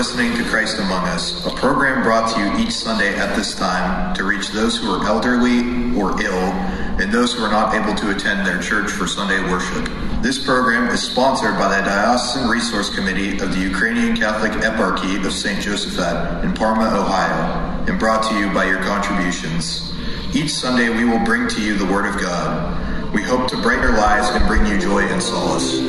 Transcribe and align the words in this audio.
listening 0.00 0.34
to 0.34 0.42
Christ 0.50 0.78
Among 0.78 1.06
Us, 1.08 1.44
a 1.44 1.50
program 1.50 2.02
brought 2.02 2.34
to 2.34 2.40
you 2.40 2.64
each 2.64 2.72
Sunday 2.72 3.14
at 3.16 3.36
this 3.36 3.54
time 3.54 4.14
to 4.16 4.24
reach 4.24 4.48
those 4.48 4.78
who 4.78 4.90
are 4.90 5.06
elderly 5.06 5.60
or 5.94 6.18
ill 6.22 6.69
and 7.00 7.10
those 7.10 7.32
who 7.32 7.42
are 7.42 7.50
not 7.50 7.74
able 7.74 7.94
to 7.94 8.14
attend 8.14 8.46
their 8.46 8.60
church 8.60 8.90
for 8.90 9.06
Sunday 9.06 9.40
worship. 9.50 9.88
This 10.22 10.44
program 10.44 10.90
is 10.90 11.02
sponsored 11.02 11.54
by 11.54 11.74
the 11.74 11.82
Diocesan 11.82 12.50
Resource 12.50 12.94
Committee 12.94 13.38
of 13.38 13.54
the 13.54 13.58
Ukrainian 13.58 14.14
Catholic 14.14 14.52
Eparchy 14.52 15.24
of 15.24 15.32
St. 15.32 15.60
Josaphat 15.60 16.44
in 16.44 16.52
Parma, 16.52 16.94
Ohio, 17.00 17.86
and 17.88 17.98
brought 17.98 18.28
to 18.28 18.38
you 18.38 18.52
by 18.52 18.66
your 18.66 18.82
contributions. 18.82 19.90
Each 20.34 20.50
Sunday 20.50 20.90
we 20.90 21.06
will 21.06 21.24
bring 21.24 21.48
to 21.48 21.62
you 21.62 21.74
the 21.78 21.86
Word 21.86 22.04
of 22.04 22.20
God. 22.20 23.14
We 23.14 23.22
hope 23.22 23.48
to 23.48 23.56
brighten 23.62 23.82
your 23.84 23.96
lives 23.96 24.28
and 24.28 24.46
bring 24.46 24.66
you 24.66 24.78
joy 24.78 25.00
and 25.00 25.22
solace. 25.22 25.80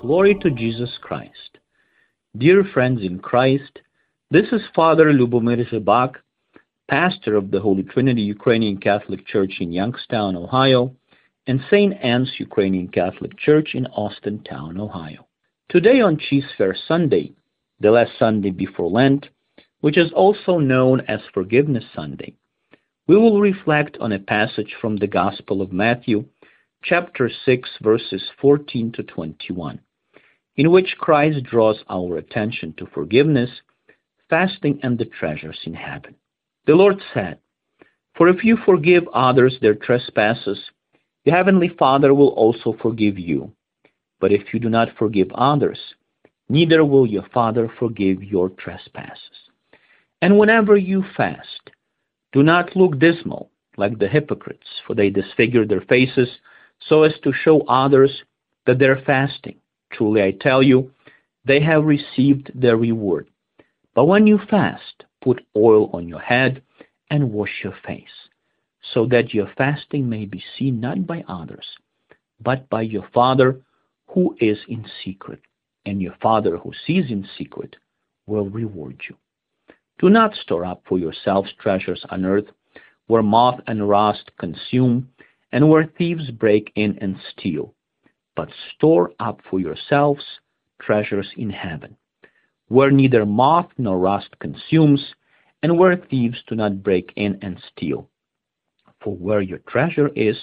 Glory 0.00 0.34
to 0.42 0.50
Jesus 0.50 0.98
Christ. 1.00 1.58
Dear 2.36 2.64
friends 2.64 3.00
in 3.00 3.20
Christ, 3.20 3.78
this 4.32 4.48
is 4.50 4.60
Father 4.74 5.12
Lubomir 5.12 5.64
Zhybak, 5.70 6.16
pastor 6.88 7.36
of 7.36 7.50
the 7.50 7.60
Holy 7.60 7.82
Trinity 7.82 8.22
Ukrainian 8.22 8.78
Catholic 8.78 9.26
Church 9.26 9.54
in 9.60 9.72
Youngstown, 9.72 10.36
Ohio, 10.36 10.94
and 11.46 11.60
St. 11.70 11.94
Anne's 12.02 12.32
Ukrainian 12.38 12.88
Catholic 12.88 13.36
Church 13.38 13.74
in 13.74 13.86
Austintown, 13.96 14.78
Ohio. 14.78 15.26
Today 15.68 16.00
on 16.00 16.16
Cheesefare 16.16 16.76
Sunday, 16.88 17.32
the 17.80 17.90
last 17.90 18.12
Sunday 18.18 18.50
before 18.50 18.90
Lent, 18.90 19.28
which 19.80 19.98
is 19.98 20.12
also 20.12 20.58
known 20.58 21.00
as 21.02 21.20
Forgiveness 21.32 21.84
Sunday, 21.94 22.34
we 23.06 23.16
will 23.16 23.40
reflect 23.40 23.98
on 24.00 24.12
a 24.12 24.18
passage 24.18 24.74
from 24.80 24.96
the 24.96 25.06
Gospel 25.06 25.60
of 25.62 25.72
Matthew, 25.72 26.24
chapter 26.82 27.30
6, 27.44 27.68
verses 27.82 28.22
14 28.40 28.92
to 28.92 29.02
21 29.02 29.80
in 30.56 30.70
which 30.70 30.96
Christ 30.98 31.42
draws 31.44 31.82
our 31.88 32.16
attention 32.16 32.74
to 32.78 32.86
forgiveness, 32.86 33.50
fasting, 34.30 34.78
and 34.82 34.98
the 34.98 35.04
treasures 35.04 35.58
in 35.64 35.74
heaven. 35.74 36.14
The 36.66 36.74
Lord 36.74 37.00
said, 37.12 37.38
For 38.16 38.28
if 38.28 38.42
you 38.44 38.56
forgive 38.64 39.06
others 39.08 39.58
their 39.60 39.74
trespasses, 39.74 40.58
your 41.24 41.36
heavenly 41.36 41.68
Father 41.68 42.14
will 42.14 42.28
also 42.28 42.76
forgive 42.80 43.18
you. 43.18 43.52
But 44.20 44.32
if 44.32 44.54
you 44.54 44.60
do 44.60 44.70
not 44.70 44.96
forgive 44.98 45.30
others, 45.32 45.78
neither 46.48 46.84
will 46.84 47.06
your 47.06 47.26
Father 47.34 47.70
forgive 47.78 48.22
your 48.22 48.48
trespasses. 48.50 49.50
And 50.22 50.38
whenever 50.38 50.76
you 50.76 51.04
fast, 51.16 51.70
do 52.32 52.42
not 52.42 52.74
look 52.74 52.98
dismal 52.98 53.50
like 53.76 53.98
the 53.98 54.08
hypocrites, 54.08 54.66
for 54.86 54.94
they 54.94 55.10
disfigure 55.10 55.66
their 55.66 55.82
faces 55.82 56.28
so 56.88 57.02
as 57.02 57.12
to 57.22 57.32
show 57.32 57.60
others 57.62 58.22
that 58.66 58.78
they're 58.78 59.02
fasting. 59.04 59.56
Truly 59.92 60.22
I 60.22 60.32
tell 60.40 60.62
you, 60.62 60.90
they 61.44 61.60
have 61.60 61.84
received 61.84 62.50
their 62.54 62.76
reward. 62.76 63.28
But 63.94 64.06
when 64.06 64.26
you 64.26 64.38
fast, 64.50 65.03
put 65.24 65.44
oil 65.56 65.90
on 65.92 66.06
your 66.06 66.20
head 66.20 66.62
and 67.10 67.32
wash 67.32 67.62
your 67.64 67.76
face, 67.86 68.28
so 68.92 69.06
that 69.06 69.34
your 69.34 69.50
fasting 69.56 70.08
may 70.08 70.26
be 70.26 70.42
seen 70.56 70.78
not 70.78 71.06
by 71.06 71.24
others, 71.26 71.66
but 72.40 72.68
by 72.68 72.82
your 72.82 73.08
Father 73.14 73.60
who 74.08 74.36
is 74.40 74.58
in 74.68 74.86
secret, 75.04 75.40
and 75.86 76.00
your 76.00 76.14
Father 76.22 76.58
who 76.58 76.72
sees 76.86 77.10
in 77.10 77.26
secret 77.36 77.74
will 78.26 78.50
reward 78.50 79.00
you. 79.08 79.16
Do 79.98 80.10
not 80.10 80.34
store 80.34 80.64
up 80.64 80.82
for 80.86 80.98
yourselves 80.98 81.50
treasures 81.58 82.04
on 82.10 82.24
earth, 82.24 82.50
where 83.06 83.22
moth 83.22 83.60
and 83.66 83.88
rust 83.88 84.30
consume, 84.38 85.08
and 85.50 85.68
where 85.68 85.86
thieves 85.98 86.30
break 86.30 86.70
in 86.76 86.98
and 87.00 87.16
steal 87.30 87.74
but 88.36 88.48
store 88.74 89.12
up 89.20 89.40
for 89.48 89.60
yourselves 89.60 90.24
treasures 90.80 91.30
in 91.36 91.50
heaven, 91.50 91.96
where 92.68 92.90
neither 92.90 93.26
moth 93.26 93.68
nor 93.78 93.98
rust 93.98 94.38
consumes, 94.40 95.14
and 95.62 95.78
where 95.78 95.96
thieves 95.96 96.42
do 96.46 96.54
not 96.54 96.82
break 96.82 97.12
in 97.16 97.38
and 97.42 97.62
steal. 97.70 98.08
For 99.00 99.14
where 99.16 99.40
your 99.40 99.58
treasure 99.58 100.08
is, 100.08 100.36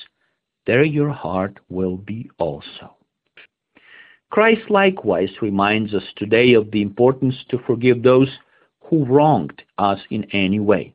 there 0.65 0.83
your 0.83 1.09
heart 1.09 1.59
will 1.69 1.97
be 1.97 2.29
also. 2.37 2.95
Christ 4.29 4.69
likewise 4.69 5.41
reminds 5.41 5.93
us 5.93 6.03
today 6.15 6.53
of 6.53 6.71
the 6.71 6.81
importance 6.81 7.35
to 7.49 7.59
forgive 7.59 8.01
those 8.01 8.29
who 8.81 9.05
wronged 9.05 9.61
us 9.77 9.99
in 10.09 10.25
any 10.31 10.59
way. 10.59 10.93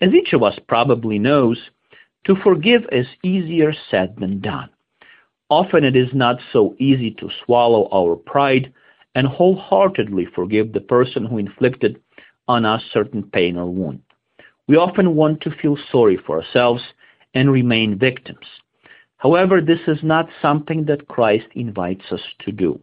As 0.00 0.12
each 0.14 0.32
of 0.32 0.42
us 0.42 0.58
probably 0.66 1.18
knows, 1.18 1.58
to 2.24 2.34
forgive 2.36 2.82
is 2.90 3.06
easier 3.22 3.72
said 3.90 4.16
than 4.18 4.40
done. 4.40 4.70
Often 5.50 5.84
it 5.84 5.96
is 5.96 6.08
not 6.14 6.40
so 6.52 6.74
easy 6.78 7.10
to 7.12 7.28
swallow 7.44 7.88
our 7.92 8.16
pride 8.16 8.72
and 9.14 9.26
wholeheartedly 9.26 10.26
forgive 10.34 10.72
the 10.72 10.80
person 10.80 11.24
who 11.24 11.38
inflicted 11.38 12.00
on 12.48 12.64
us 12.64 12.82
certain 12.92 13.22
pain 13.22 13.56
or 13.56 13.66
wound. 13.66 14.02
We 14.66 14.76
often 14.76 15.14
want 15.14 15.40
to 15.42 15.50
feel 15.50 15.76
sorry 15.90 16.16
for 16.16 16.40
ourselves 16.40 16.82
and 17.34 17.50
remain 17.50 17.98
victims. 17.98 18.46
However, 19.18 19.60
this 19.60 19.80
is 19.86 20.02
not 20.02 20.28
something 20.42 20.84
that 20.86 21.08
Christ 21.08 21.46
invites 21.54 22.04
us 22.10 22.20
to 22.40 22.52
do. 22.52 22.80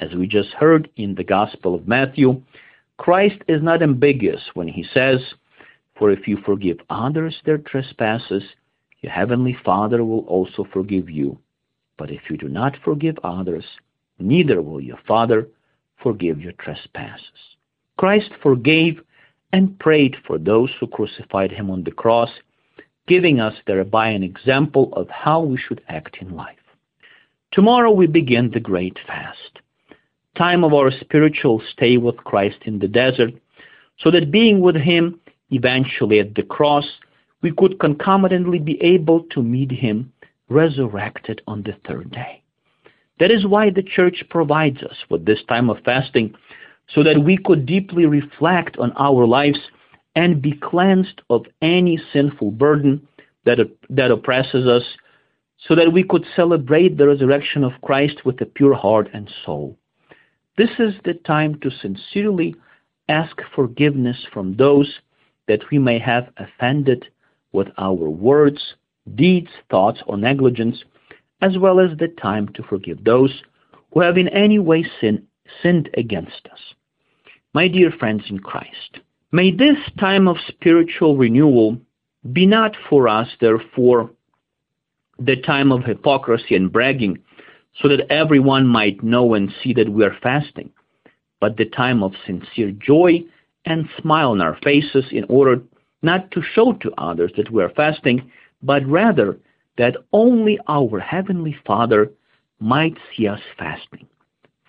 As 0.00 0.14
we 0.14 0.26
just 0.26 0.50
heard 0.50 0.88
in 0.96 1.14
the 1.14 1.24
Gospel 1.24 1.74
of 1.74 1.88
Matthew, 1.88 2.42
Christ 2.96 3.42
is 3.48 3.62
not 3.62 3.82
ambiguous 3.82 4.42
when 4.54 4.68
he 4.68 4.84
says, 4.94 5.20
For 5.96 6.10
if 6.10 6.28
you 6.28 6.38
forgive 6.44 6.78
others 6.90 7.36
their 7.44 7.58
trespasses, 7.58 8.42
your 9.00 9.12
heavenly 9.12 9.56
Father 9.64 10.04
will 10.04 10.20
also 10.20 10.66
forgive 10.72 11.10
you. 11.10 11.38
But 11.96 12.10
if 12.10 12.22
you 12.30 12.36
do 12.36 12.48
not 12.48 12.76
forgive 12.84 13.18
others, 13.22 13.64
neither 14.18 14.62
will 14.62 14.80
your 14.80 14.98
Father 15.06 15.48
forgive 16.02 16.40
your 16.40 16.52
trespasses. 16.52 17.56
Christ 17.96 18.30
forgave 18.42 19.00
and 19.52 19.78
prayed 19.78 20.16
for 20.26 20.38
those 20.38 20.70
who 20.78 20.86
crucified 20.86 21.52
him 21.52 21.70
on 21.70 21.84
the 21.84 21.92
cross, 21.92 22.30
giving 23.06 23.40
us 23.40 23.54
thereby 23.66 24.08
an 24.08 24.22
example 24.22 24.92
of 24.94 25.08
how 25.08 25.40
we 25.40 25.56
should 25.56 25.80
act 25.88 26.16
in 26.20 26.34
life. 26.34 26.56
Tomorrow 27.52 27.92
we 27.92 28.06
begin 28.06 28.50
the 28.50 28.60
great 28.60 28.98
fast, 29.06 29.60
time 30.36 30.64
of 30.64 30.74
our 30.74 30.90
spiritual 30.90 31.62
stay 31.72 31.96
with 31.96 32.16
Christ 32.16 32.58
in 32.64 32.80
the 32.80 32.88
desert, 32.88 33.32
so 33.98 34.10
that 34.10 34.32
being 34.32 34.60
with 34.60 34.74
him 34.74 35.20
eventually 35.50 36.18
at 36.18 36.34
the 36.34 36.42
cross, 36.42 36.86
we 37.42 37.52
could 37.52 37.78
concomitantly 37.78 38.58
be 38.58 38.82
able 38.82 39.22
to 39.30 39.42
meet 39.42 39.70
him 39.70 40.12
resurrected 40.48 41.42
on 41.46 41.62
the 41.62 41.76
third 41.86 42.10
day. 42.10 42.42
That 43.20 43.30
is 43.30 43.46
why 43.46 43.70
the 43.70 43.82
church 43.82 44.24
provides 44.28 44.82
us 44.82 44.96
with 45.08 45.24
this 45.24 45.42
time 45.48 45.70
of 45.70 45.78
fasting, 45.84 46.34
so 46.88 47.02
that 47.02 47.22
we 47.24 47.36
could 47.36 47.64
deeply 47.64 48.06
reflect 48.06 48.76
on 48.78 48.92
our 48.96 49.26
lives 49.26 49.58
and 50.16 50.42
be 50.42 50.52
cleansed 50.52 51.22
of 51.30 51.46
any 51.62 51.98
sinful 52.12 52.50
burden 52.52 53.06
that, 53.44 53.58
that 53.88 54.10
oppresses 54.10 54.66
us, 54.66 54.84
so 55.58 55.74
that 55.74 55.92
we 55.92 56.02
could 56.02 56.24
celebrate 56.36 56.96
the 56.96 57.06
resurrection 57.06 57.64
of 57.64 57.72
Christ 57.82 58.24
with 58.24 58.40
a 58.40 58.46
pure 58.46 58.74
heart 58.74 59.08
and 59.12 59.32
soul. 59.44 59.78
This 60.56 60.70
is 60.78 60.94
the 61.04 61.14
time 61.14 61.58
to 61.60 61.70
sincerely 61.70 62.54
ask 63.08 63.36
forgiveness 63.54 64.26
from 64.32 64.56
those 64.56 65.00
that 65.48 65.62
we 65.70 65.78
may 65.78 65.98
have 65.98 66.28
offended 66.36 67.06
with 67.52 67.68
our 67.78 67.94
words, 67.94 68.74
deeds, 69.14 69.50
thoughts, 69.70 70.00
or 70.06 70.16
negligence, 70.16 70.84
as 71.44 71.58
well 71.58 71.78
as 71.78 71.90
the 71.98 72.08
time 72.08 72.48
to 72.54 72.62
forgive 72.62 73.04
those 73.04 73.42
who 73.92 74.00
have 74.00 74.16
in 74.16 74.28
any 74.28 74.58
way 74.58 74.82
sin, 74.98 75.22
sinned 75.62 75.90
against 75.94 76.48
us. 76.50 76.58
My 77.52 77.68
dear 77.68 77.90
friends 77.90 78.24
in 78.30 78.38
Christ, 78.38 79.00
may 79.30 79.50
this 79.50 79.76
time 80.00 80.26
of 80.26 80.38
spiritual 80.48 81.18
renewal 81.18 81.76
be 82.32 82.46
not 82.46 82.74
for 82.88 83.08
us, 83.08 83.28
therefore, 83.42 84.10
the 85.18 85.36
time 85.36 85.70
of 85.70 85.84
hypocrisy 85.84 86.54
and 86.56 86.72
bragging, 86.72 87.18
so 87.78 87.88
that 87.88 88.10
everyone 88.10 88.66
might 88.66 89.02
know 89.02 89.34
and 89.34 89.52
see 89.62 89.74
that 89.74 89.90
we 89.90 90.02
are 90.02 90.16
fasting, 90.22 90.70
but 91.40 91.58
the 91.58 91.66
time 91.66 92.02
of 92.02 92.12
sincere 92.24 92.70
joy 92.70 93.22
and 93.66 93.86
smile 94.00 94.30
on 94.30 94.40
our 94.40 94.56
faces 94.64 95.04
in 95.10 95.24
order 95.28 95.60
not 96.00 96.30
to 96.30 96.40
show 96.54 96.72
to 96.72 96.90
others 96.96 97.32
that 97.36 97.50
we 97.50 97.62
are 97.62 97.70
fasting, 97.70 98.30
but 98.62 98.86
rather 98.86 99.36
that 99.76 99.96
only 100.12 100.58
our 100.68 101.00
Heavenly 101.00 101.56
Father 101.66 102.10
might 102.60 102.96
see 103.16 103.26
us 103.26 103.40
fasting. 103.58 104.06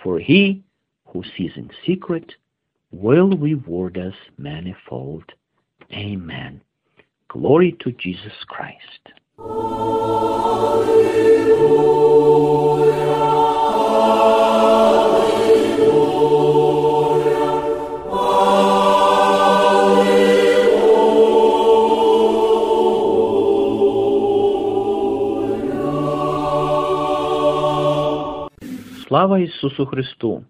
For 0.04 0.20
he 0.20 0.64
who 1.08 1.24
sees 1.38 1.52
in 1.56 1.70
secret 1.86 2.34
will 2.92 3.30
reward 3.30 3.98
us 3.98 4.16
manifold. 4.38 5.24
Amen. 5.92 6.62
Glory 7.28 7.76
to 7.82 7.92
Jesus 7.92 8.34
Christ. 8.48 9.95
Слава 29.26 29.40
Ісусу 29.40 29.86
Христу! 29.86 30.46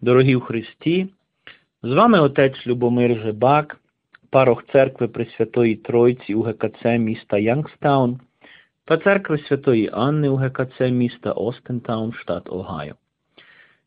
Дорогі 0.00 0.36
в 0.36 0.40
Христі! 0.40 1.08
З 1.82 1.92
вами 1.92 2.20
отець 2.20 2.66
Любомир 2.66 3.20
Жебак, 3.20 3.80
парох 4.30 4.64
церкви 4.72 5.08
Пресвятої 5.08 5.76
Тройці 5.76 6.34
у 6.34 6.42
ГКЦ 6.42 6.84
міста 6.84 7.38
Янгстаун 7.38 8.20
та 8.84 8.98
церкви 8.98 9.38
Святої 9.38 9.90
Анни 9.92 10.28
у 10.28 10.36
ГКЦ 10.36 10.80
міста 10.80 11.32
Остентаун, 11.32 12.12
штат 12.12 12.48
Огайо. 12.48 12.94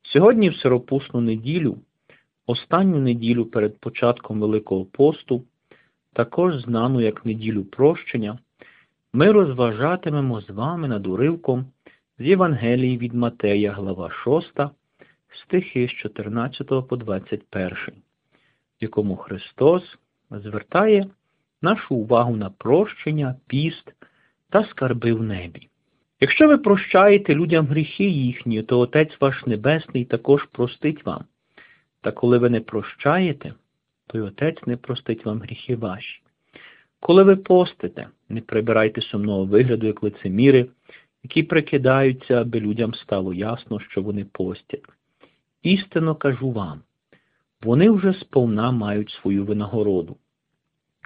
Сьогодні 0.02 0.50
в 0.50 0.56
Сиропусну 0.56 1.22
неділю, 1.22 1.78
останню 2.46 3.00
неділю 3.00 3.46
перед 3.46 3.80
початком 3.80 4.40
Великого 4.40 4.86
посту, 4.86 5.44
також 6.14 6.56
знану 6.62 7.02
як 7.02 7.26
неділю 7.26 7.64
прощення, 7.64 8.40
ми 9.14 9.32
розважатимемо 9.32 10.42
з 10.42 10.50
вами 10.50 10.88
над 10.88 11.08
уривком 11.08 11.66
з 12.20 12.26
Євангелії 12.26 12.98
від 12.98 13.14
Матея, 13.14 13.72
глава 13.72 14.12
6, 14.24 14.54
стихи 15.30 15.88
з 15.88 15.92
14 15.92 16.68
по 16.68 16.98
21, 16.98 17.72
в 17.72 17.94
якому 18.80 19.16
Христос 19.16 19.98
звертає 20.32 21.08
нашу 21.62 21.96
увагу 21.96 22.36
на 22.36 22.50
прощення, 22.50 23.36
піст 23.48 23.94
та 24.50 24.64
скарби 24.64 25.14
в 25.14 25.24
небі. 25.24 25.68
Якщо 26.20 26.48
ви 26.48 26.58
прощаєте 26.58 27.36
людям 27.36 27.68
гріхи 27.68 28.04
їхні, 28.04 28.64
то 28.64 28.80
Отець 28.80 29.22
ваш 29.22 29.46
Небесний 29.46 30.06
також 30.06 30.46
простить 30.46 31.06
вам. 31.06 31.24
Та 32.02 32.12
коли 32.12 32.38
ви 32.38 32.50
не 32.50 32.62
прощаєте, 32.62 33.54
то 34.08 34.18
й 34.18 34.22
Отець 34.22 34.68
не 34.68 34.78
простить 34.78 35.26
вам 35.26 35.42
гріхи 35.42 35.76
ваші. 35.76 36.22
Коли 37.00 37.24
ви 37.24 37.36
постите, 37.36 38.08
не 38.30 38.42
прибирайте 38.42 39.02
сумного 39.02 39.46
вигляду, 39.46 39.88
як 39.88 40.04
лицеміри, 40.04 40.68
які 41.24 41.44
прикидаються, 41.44 42.42
аби 42.42 42.60
людям 42.60 42.94
стало 42.94 43.34
ясно, 43.34 43.80
що 43.80 44.02
вони 44.02 44.26
постять. 44.26 44.84
Істинно 45.64 46.16
кажу 46.16 46.52
вам, 46.52 46.82
вони 47.62 47.90
вже 47.90 48.14
сповна 48.14 48.72
мають 48.72 49.10
свою 49.10 49.46
винагороду. 49.46 50.18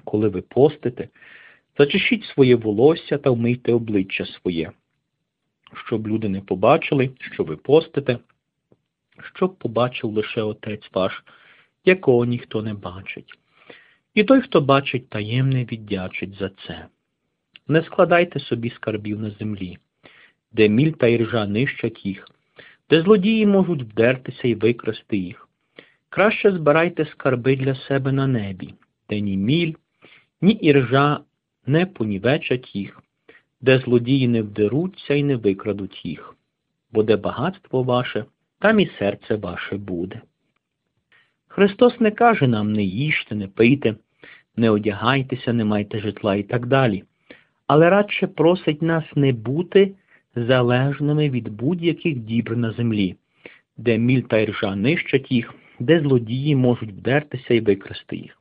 Коли 0.05 0.29
ви 0.29 0.41
постите, 0.41 1.09
зачешіть 1.77 2.25
своє 2.25 2.55
волосся 2.55 3.17
та 3.17 3.29
вмийте 3.29 3.73
обличчя 3.73 4.25
своє, 4.25 4.71
щоб 5.85 6.07
люди 6.07 6.29
не 6.29 6.41
побачили, 6.41 7.11
що 7.19 7.43
ви 7.43 7.55
постите, 7.55 8.19
щоб 9.35 9.55
побачив 9.55 10.11
лише 10.11 10.41
Отець 10.41 10.89
ваш, 10.93 11.23
якого 11.85 12.25
ніхто 12.25 12.61
не 12.61 12.73
бачить. 12.73 13.33
І 14.13 14.23
той, 14.23 14.41
хто 14.41 14.61
бачить 14.61 15.09
таємне, 15.09 15.65
віддячить 15.65 16.35
за 16.35 16.49
це. 16.49 16.87
Не 17.67 17.83
складайте 17.83 18.39
собі 18.39 18.69
скарбів 18.69 19.19
на 19.19 19.29
землі, 19.31 19.77
де 20.53 20.69
міль 20.69 20.91
та 20.91 21.07
іржа 21.07 21.47
нищать 21.47 22.05
їх, 22.05 22.27
де 22.89 23.01
злодії 23.01 23.45
можуть 23.45 23.83
вдертися 23.83 24.47
і 24.47 24.55
викрасти 24.55 25.17
їх. 25.17 25.47
Краще 26.09 26.51
збирайте 26.51 27.05
скарби 27.05 27.55
для 27.55 27.75
себе 27.75 28.11
на 28.11 28.27
небі, 28.27 28.73
де 29.09 29.19
ні 29.19 29.37
міль, 29.37 29.73
ні 30.41 30.51
іржа 30.51 31.19
не 31.65 31.85
понівечать 31.85 32.75
їх, 32.75 33.01
де 33.61 33.79
злодії 33.79 34.27
не 34.27 34.41
вдеруться 34.41 35.13
і 35.13 35.23
не 35.23 35.35
викрадуть 35.35 36.05
їх, 36.05 36.35
бо 36.91 37.03
де 37.03 37.15
багатство 37.15 37.83
ваше, 37.83 38.25
там 38.59 38.79
і 38.79 38.89
серце 38.99 39.35
ваше 39.35 39.77
буде. 39.77 40.21
Христос 41.47 41.99
не 41.99 42.11
каже 42.11 42.47
нам 42.47 42.73
не 42.73 42.83
їжте, 42.83 43.35
не 43.35 43.47
пийте, 43.47 43.95
не 44.55 44.69
одягайтеся, 44.69 45.53
не 45.53 45.65
майте 45.65 45.99
житла 45.99 46.35
і 46.35 46.43
так 46.43 46.65
далі, 46.65 47.03
але 47.67 47.89
радше 47.89 48.27
просить 48.27 48.81
нас 48.81 49.03
не 49.15 49.33
бути 49.33 49.95
залежними 50.35 51.29
від 51.29 51.49
будь-яких 51.49 52.15
дібр 52.15 52.57
на 52.57 52.71
землі, 52.71 53.15
де 53.77 53.97
міль 53.97 54.21
та 54.21 54.39
іржа 54.39 54.75
нищать 54.75 55.31
їх, 55.31 55.53
де 55.79 55.99
злодії 55.99 56.55
можуть 56.55 56.91
вдертися 56.91 57.53
і 57.53 57.59
викрасти 57.59 58.15
їх. 58.15 58.37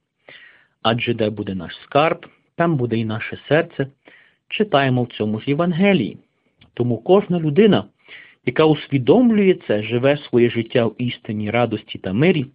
Адже 0.83 1.15
де 1.15 1.31
буде 1.31 1.55
наш 1.55 1.77
скарб, 1.77 2.27
там 2.56 2.77
буде 2.77 2.97
і 2.97 3.05
наше 3.05 3.39
серце, 3.49 3.87
читаємо 4.49 5.03
в 5.03 5.09
цьому 5.09 5.41
ж 5.41 5.44
Євангелії. 5.49 6.19
Тому 6.75 6.99
кожна 6.99 7.41
людина, 7.41 7.85
яка 8.47 8.65
усвідомлює 8.65 9.55
це, 9.67 9.83
живе 9.83 10.17
своє 10.17 10.50
життя 10.50 10.87
в 10.87 10.94
істині, 10.99 11.50
радості 11.50 11.99
та 11.99 12.12
мирі, 12.12 12.47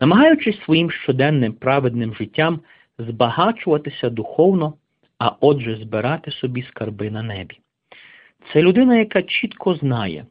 намагаючись 0.00 0.60
своїм 0.60 0.90
щоденним 0.90 1.52
праведним 1.52 2.14
життям 2.14 2.60
збагачуватися 2.98 4.10
духовно, 4.10 4.74
а 5.18 5.32
отже, 5.40 5.76
збирати 5.76 6.30
собі 6.30 6.62
скарби 6.62 7.10
на 7.10 7.22
небі. 7.22 7.58
Це 8.52 8.62
людина, 8.62 8.96
яка 8.96 9.22
чітко 9.22 9.74
знає, 9.74 10.26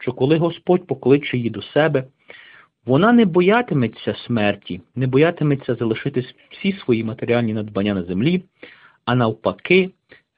що 0.00 0.12
коли 0.12 0.36
Господь 0.36 0.86
покличе 0.86 1.36
її 1.36 1.50
до 1.50 1.62
себе, 1.62 2.04
вона 2.86 3.12
не 3.12 3.24
боятиметься 3.24 4.14
смерті, 4.14 4.80
не 4.94 5.06
боятиметься 5.06 5.74
залишити 5.74 6.24
всі 6.50 6.72
свої 6.72 7.04
матеріальні 7.04 7.54
надбання 7.54 7.94
на 7.94 8.02
землі, 8.02 8.42
а 9.04 9.14
навпаки, 9.14 9.90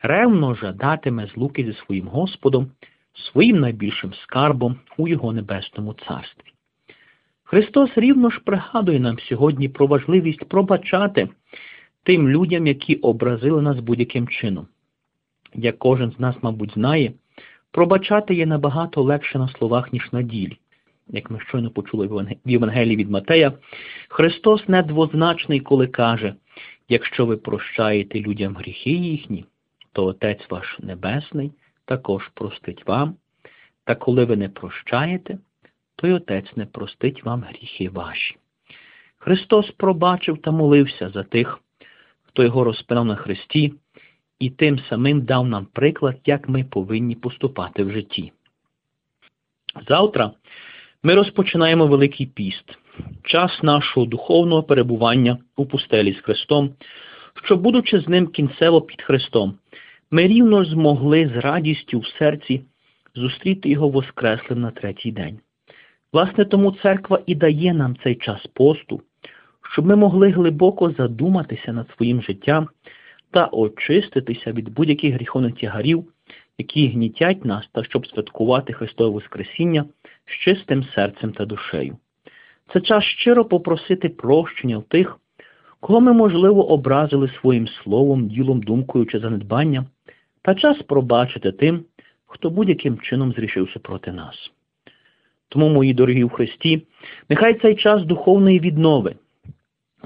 ревно 0.02 0.54
жадатиме 0.54 1.26
злуки 1.26 1.64
зі 1.64 1.72
своїм 1.72 2.08
Господом, 2.08 2.70
своїм 3.14 3.60
найбільшим 3.60 4.14
скарбом 4.14 4.76
у 4.96 5.08
Його 5.08 5.32
небесному 5.32 5.94
царстві. 6.08 6.52
Христос 7.44 7.90
рівно 7.96 8.30
ж 8.30 8.40
пригадує 8.44 9.00
нам 9.00 9.18
сьогодні 9.18 9.68
про 9.68 9.86
важливість 9.86 10.48
пробачати 10.48 11.28
тим 12.02 12.28
людям, 12.28 12.66
які 12.66 12.94
образили 12.94 13.62
нас 13.62 13.80
будь-яким 13.80 14.28
чином. 14.28 14.66
Як 15.56 15.78
кожен 15.78 16.12
з 16.12 16.20
нас, 16.20 16.36
мабуть, 16.42 16.72
знає, 16.74 17.12
пробачати 17.70 18.34
є 18.34 18.46
набагато 18.46 19.02
легше 19.02 19.38
на 19.38 19.48
словах, 19.48 19.92
ніж 19.92 20.12
на 20.12 20.22
ділі. 20.22 20.58
Як 21.08 21.30
ми 21.30 21.40
щойно 21.40 21.70
почули 21.70 22.06
в 22.06 22.38
Євангелії 22.44 22.96
від 22.96 23.10
Матея, 23.10 23.52
Христос 24.08 24.68
недвозначний, 24.68 25.60
коли 25.60 25.86
каже, 25.86 26.34
якщо 26.88 27.26
ви 27.26 27.36
прощаєте 27.36 28.20
людям 28.20 28.56
гріхи 28.56 28.90
їхні, 28.90 29.44
то 29.92 30.04
Отець 30.04 30.50
ваш 30.50 30.78
Небесний 30.80 31.52
також 31.84 32.28
простить 32.34 32.86
вам, 32.86 33.14
та 33.84 33.94
коли 33.94 34.24
ви 34.24 34.36
не 34.36 34.48
прощаєте, 34.48 35.38
то 35.96 36.06
й 36.06 36.12
Отець 36.12 36.56
не 36.56 36.66
простить 36.66 37.24
вам 37.24 37.42
гріхи 37.42 37.88
ваші. 37.88 38.36
Христос 39.18 39.70
пробачив 39.70 40.38
та 40.42 40.50
молився 40.50 41.10
за 41.10 41.22
тих, 41.22 41.60
хто 42.22 42.42
його 42.42 42.64
розпинав 42.64 43.04
на 43.04 43.16
Христі, 43.16 43.74
і 44.38 44.50
тим 44.50 44.78
самим 44.78 45.20
дав 45.20 45.48
нам 45.48 45.66
приклад, 45.72 46.16
як 46.24 46.48
ми 46.48 46.64
повинні 46.64 47.14
поступати 47.14 47.84
в 47.84 47.90
житті. 47.90 48.32
Завтра 49.88 50.30
ми 51.02 51.14
розпочинаємо 51.14 51.86
Великий 51.86 52.26
піст, 52.26 52.78
час 53.24 53.62
нашого 53.62 54.06
духовного 54.06 54.62
перебування 54.62 55.38
у 55.56 55.66
пустелі 55.66 56.12
з 56.12 56.20
Христом, 56.20 56.74
що, 57.44 57.56
будучи 57.56 58.00
з 58.00 58.08
ним 58.08 58.26
кінцево 58.26 58.80
під 58.80 59.02
Христом, 59.02 59.58
ми 60.10 60.26
рівно 60.26 60.64
змогли 60.64 61.32
з 61.34 61.36
радістю 61.36 61.98
в 61.98 62.06
серці 62.06 62.62
зустріти 63.14 63.68
Його 63.68 63.88
Воскреслим 63.88 64.60
на 64.60 64.70
третій 64.70 65.12
день. 65.12 65.38
Власне, 66.12 66.44
тому 66.44 66.72
церква 66.72 67.20
і 67.26 67.34
дає 67.34 67.74
нам 67.74 67.96
цей 68.02 68.14
час 68.14 68.46
посту, 68.46 69.00
щоб 69.72 69.86
ми 69.86 69.96
могли 69.96 70.30
глибоко 70.30 70.90
задуматися 70.90 71.72
над 71.72 71.90
своїм 71.96 72.22
життям 72.22 72.68
та 73.30 73.46
очиститися 73.46 74.52
від 74.52 74.68
будь-яких 74.68 75.14
гріховних 75.14 75.54
тягарів, 75.54 76.04
які 76.58 76.88
гнітять 76.88 77.44
нас, 77.44 77.68
та 77.72 77.84
щоб 77.84 78.06
святкувати 78.06 78.72
Христове 78.72 79.10
Воскресіння 79.10 79.84
з 80.26 80.30
чистим 80.44 80.84
серцем 80.84 81.32
та 81.32 81.44
душею. 81.44 81.96
Це 82.72 82.80
час 82.80 83.04
щиро 83.04 83.44
попросити 83.44 84.08
прощення 84.08 84.78
в 84.78 84.82
тих, 84.82 85.18
кого 85.80 86.00
ми, 86.00 86.12
можливо, 86.12 86.68
образили 86.68 87.30
своїм 87.40 87.68
словом, 87.68 88.28
ділом, 88.28 88.62
думкою 88.62 89.06
чи 89.06 89.18
занедбанням, 89.18 89.86
та 90.42 90.54
час 90.54 90.82
пробачити 90.82 91.52
тим, 91.52 91.84
хто 92.26 92.50
будь-яким 92.50 92.98
чином 92.98 93.32
зрішився 93.32 93.78
проти 93.78 94.12
нас. 94.12 94.50
Тому, 95.48 95.68
мої 95.68 95.94
дорогі 95.94 96.24
в 96.24 96.30
Христі, 96.30 96.82
нехай 97.28 97.54
цей 97.54 97.74
час 97.76 98.02
духовної 98.02 98.60
віднови 98.60 99.14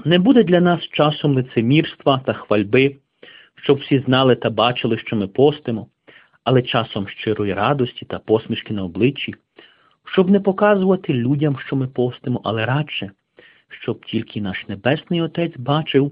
не 0.05 0.19
буде 0.19 0.43
для 0.43 0.61
нас 0.61 0.81
часом 0.81 1.35
лицемірства 1.35 2.21
та 2.25 2.33
хвальби, 2.33 2.95
щоб 3.63 3.77
всі 3.77 3.99
знали 3.99 4.35
та 4.35 4.49
бачили, 4.49 4.97
що 4.97 5.15
ми 5.15 5.27
постимо, 5.27 5.87
але 6.43 6.61
часом 6.61 7.07
щирої 7.07 7.53
радості 7.53 8.05
та 8.05 8.19
посмішки 8.19 8.73
на 8.73 8.83
обличчі, 8.83 9.35
щоб 10.05 10.29
не 10.29 10.39
показувати 10.39 11.13
людям, 11.13 11.57
що 11.59 11.75
ми 11.75 11.87
постимо, 11.87 12.41
але 12.43 12.65
радше, 12.65 13.11
щоб 13.69 14.05
тільки 14.05 14.41
наш 14.41 14.67
Небесний 14.67 15.21
Отець 15.21 15.57
бачив, 15.57 16.11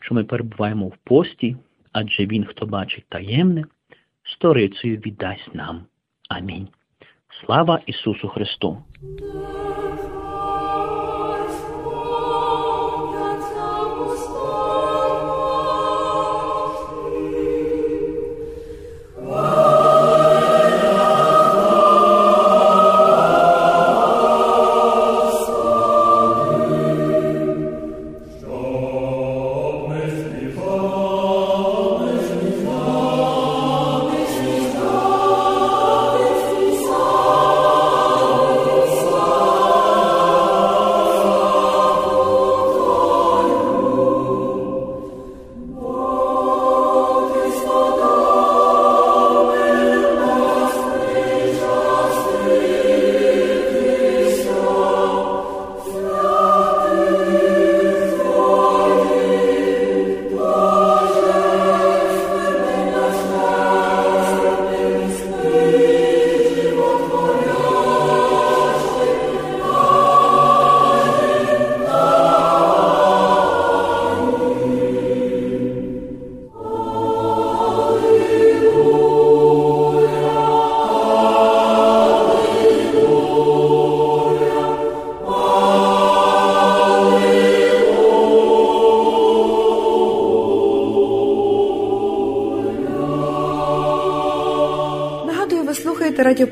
що 0.00 0.14
ми 0.14 0.24
перебуваємо 0.24 0.86
в 0.86 0.96
пості, 1.04 1.56
адже 1.92 2.26
Він, 2.26 2.44
хто 2.44 2.66
бачить 2.66 3.04
таємне, 3.08 3.64
сторицею 4.22 4.96
віддасть 4.96 5.54
нам. 5.54 5.82
Амінь. 6.28 6.68
Слава 7.44 7.80
Ісусу 7.86 8.28
Христу! 8.28 8.78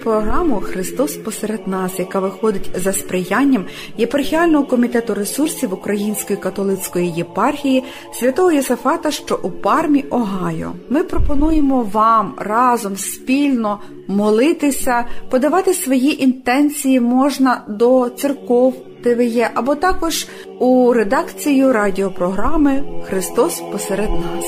Радіопрограму 0.06 0.60
Христос 0.60 1.16
посеред 1.16 1.68
нас, 1.68 1.98
яка 1.98 2.20
виходить 2.20 2.70
за 2.74 2.92
сприянням 2.92 3.64
єпархіального 3.98 4.64
комітету 4.64 5.14
ресурсів 5.14 5.74
Української 5.74 6.38
католицької 6.38 7.10
єпархії 7.10 7.84
святого 8.14 8.52
Єсафата, 8.52 9.10
що 9.10 9.40
у 9.42 9.50
пармі 9.50 10.04
Огайо. 10.10 10.72
Ми 10.88 11.02
пропонуємо 11.02 11.82
вам 11.92 12.34
разом 12.38 12.96
спільно 12.96 13.80
молитися, 14.08 15.06
подавати 15.30 15.74
свої 15.74 16.22
інтенції 16.22 17.00
можна 17.00 17.64
до 17.68 18.10
церков. 18.10 18.74
ТВЄ, 19.02 19.50
або 19.54 19.74
також 19.74 20.26
у 20.58 20.92
редакцію 20.92 21.72
радіопрограми 21.72 22.84
Христос 23.08 23.62
посеред 23.72 24.10
нас. 24.10 24.46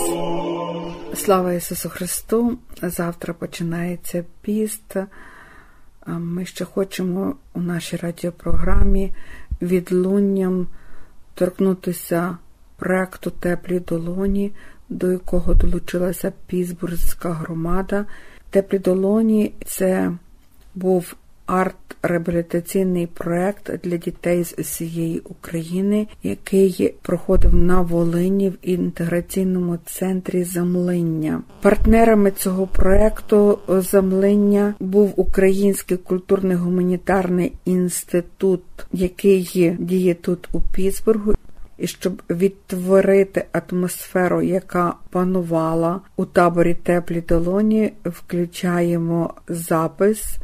Слава 1.15 1.53
Ісусу 1.53 1.89
Христу! 1.89 2.59
Завтра 2.83 3.35
починається 3.35 4.25
піст. 4.43 4.97
Ми 6.09 6.45
ще 6.45 6.65
хочемо 6.65 7.35
у 7.53 7.61
нашій 7.61 7.97
радіопрограмі 7.97 9.13
відлунням 9.63 10.67
торкнутися 11.35 12.37
проекту 12.77 13.31
Теплі 13.31 13.81
долоні, 13.81 14.53
до 14.89 15.13
якого 15.13 15.55
долучилася 15.55 16.33
Пісбурзька 16.47 17.33
громада. 17.33 18.05
Теплі 18.51 18.79
долоні 18.79 19.53
це 19.67 20.13
був 20.75 21.15
арт-реабілітаційний 21.49 23.07
проект 23.07 23.73
для 23.85 23.97
дітей 23.97 24.45
з 24.45 24.55
усієї 24.59 25.19
України, 25.19 26.07
який 26.23 26.95
проходив 27.03 27.55
на 27.55 27.81
Волині 27.81 28.49
в 28.49 28.55
інтеграційному 28.63 29.79
центрі 29.85 30.45
замлиння. 30.45 31.43
Партнерами 31.63 32.31
цього 32.31 32.67
проекту 32.67 33.59
замлиння 33.69 34.75
був 34.81 35.13
Український 35.17 35.97
культурний 35.97 36.57
гуманітарний 36.57 37.53
інститут, 37.65 38.63
який 38.93 39.77
діє 39.79 40.15
тут 40.15 40.49
у 40.53 40.61
Пітсбургу. 40.61 41.35
І 41.79 41.87
щоб 41.87 42.23
відтворити 42.31 43.45
атмосферу, 43.53 44.43
яка 44.43 44.95
панувала 45.11 46.01
у 46.17 46.25
таборі 46.25 46.75
теплі 46.75 47.21
долоні, 47.21 47.93
включаємо 48.05 49.35
запис 49.49 50.39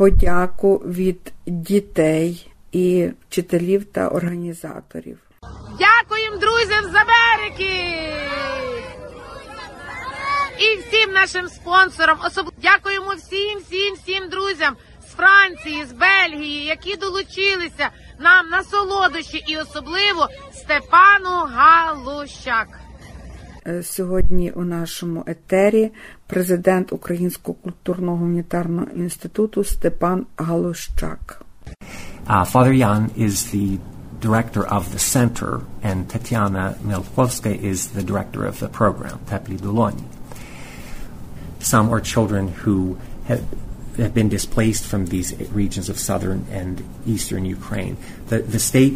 подяку 0.00 0.76
від 0.76 1.32
дітей 1.46 2.52
і 2.72 3.08
вчителів 3.28 3.84
та 3.84 4.08
організаторів. 4.08 5.18
Дякуємо 5.78 6.36
друзям 6.36 6.84
з 6.84 6.94
Америки 6.94 7.72
і 10.58 10.76
всім 10.76 11.12
нашим 11.12 11.48
спонсорам. 11.48 12.18
Особливо 12.26 12.56
дякуємо 12.62 13.14
всім, 13.14 13.58
всім, 13.58 13.94
всім 13.94 14.28
друзям 14.28 14.76
з 15.08 15.12
Франції, 15.12 15.84
з 15.84 15.92
Бельгії, 15.92 16.64
які 16.64 16.96
долучилися 16.96 17.88
нам 18.18 18.48
на 18.48 18.64
солодощі, 18.64 19.44
і 19.46 19.56
особливо 19.56 20.28
Степану 20.52 21.48
Галущак. 21.54 22.79
Е, 23.69 23.83
сьогодні 23.83 24.51
у 24.51 24.63
нашому 24.63 25.23
етері 25.27 25.91
президент 26.27 26.93
Українського 26.93 27.57
культурного 27.63 28.17
гуманітарного 28.17 28.87
інституту 28.95 29.63
Степан 29.63 30.25
Галущак. 30.37 31.41
Uh, 32.27 32.51
Father 32.53 32.73
Jan 32.73 33.03
is 33.25 33.35
the 33.55 33.67
director 34.27 34.63
of 34.77 34.83
the 34.95 35.01
center, 35.15 35.51
and 35.83 35.97
Tatiana 36.13 36.65
Melkovska 36.89 37.51
is 37.71 37.79
the 37.97 38.03
director 38.11 38.41
of 38.51 38.55
the 38.63 38.69
program, 38.79 39.15
Tepli 39.29 39.57
Doloni. 39.65 40.05
Some 41.59 41.85
are 41.93 42.01
children 42.13 42.43
who 42.63 42.77
have, 43.29 43.43
have 44.03 44.13
been 44.19 44.29
displaced 44.37 44.83
from 44.91 45.01
these 45.13 45.29
regions 45.61 45.87
of 45.89 45.97
southern 46.09 46.39
and 46.59 46.73
eastern 47.13 47.43
Ukraine. 47.59 47.95
The, 48.29 48.37
the 48.55 48.61
state 48.71 48.95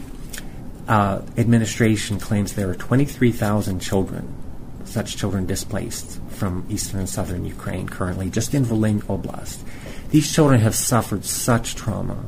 uh, 0.96 1.16
administration 1.44 2.14
claims 2.28 2.54
there 2.54 2.70
are 2.70 2.76
23,000 2.76 3.80
children 3.90 4.24
such 4.95 5.17
children 5.17 5.45
displaced 5.45 6.21
from 6.29 6.65
eastern 6.71 7.01
and 7.01 7.09
southern 7.09 7.45
Ukraine 7.45 7.89
currently, 7.89 8.31
just 8.31 8.55
in 8.55 8.65
Volyn 8.65 9.03
Oblast. 9.07 9.59
These 10.11 10.33
children 10.33 10.61
have 10.61 10.77
suffered 10.77 11.25
such 11.25 11.75
trauma. 11.75 12.25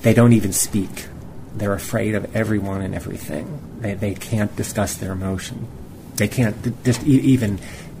They 0.00 0.14
don't 0.14 0.32
even 0.32 0.54
speak. 0.54 1.08
They're 1.54 1.74
afraid 1.74 2.14
of 2.14 2.34
everyone 2.34 2.80
and 2.80 2.94
everything. 2.94 3.46
They, 3.80 3.92
they 3.92 4.14
can't 4.14 4.56
discuss 4.56 4.94
their 4.94 5.12
emotion. 5.12 5.68
They 6.14 6.28
can't 6.28 6.56
d- 6.62 6.72
just 6.82 7.06
e- 7.06 7.20
even 7.34 7.58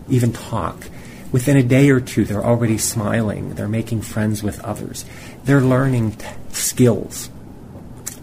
even 0.08 0.32
talk. 0.32 0.88
Within 1.30 1.58
a 1.58 1.62
day 1.62 1.90
or 1.90 2.00
two, 2.00 2.24
they're 2.24 2.44
already 2.52 2.78
smiling. 2.78 3.56
They're 3.56 3.68
making 3.68 4.00
friends 4.02 4.42
with 4.42 4.58
others. 4.64 5.04
They're 5.44 5.60
learning 5.60 6.12
t- 6.12 6.26
skills. 6.48 7.28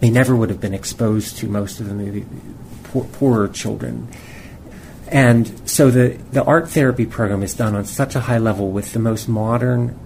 They 0.00 0.10
never 0.10 0.34
would 0.34 0.50
have 0.50 0.60
been 0.60 0.74
exposed 0.74 1.36
to 1.38 1.46
most 1.46 1.78
of 1.78 1.86
the 1.86 2.24
poor, 2.82 3.04
poorer 3.04 3.46
children 3.46 4.08
and 5.14 5.70
so 5.70 5.92
the, 5.92 6.18
the 6.32 6.42
art 6.42 6.68
therapy 6.68 7.06
program 7.06 7.44
is 7.44 7.54
done 7.54 7.76
on 7.76 7.84
such 7.84 8.16
a 8.16 8.20
high 8.20 8.38
level 8.38 8.72
with 8.72 8.92
the 8.92 8.98
most 8.98 9.28
modern 9.28 9.96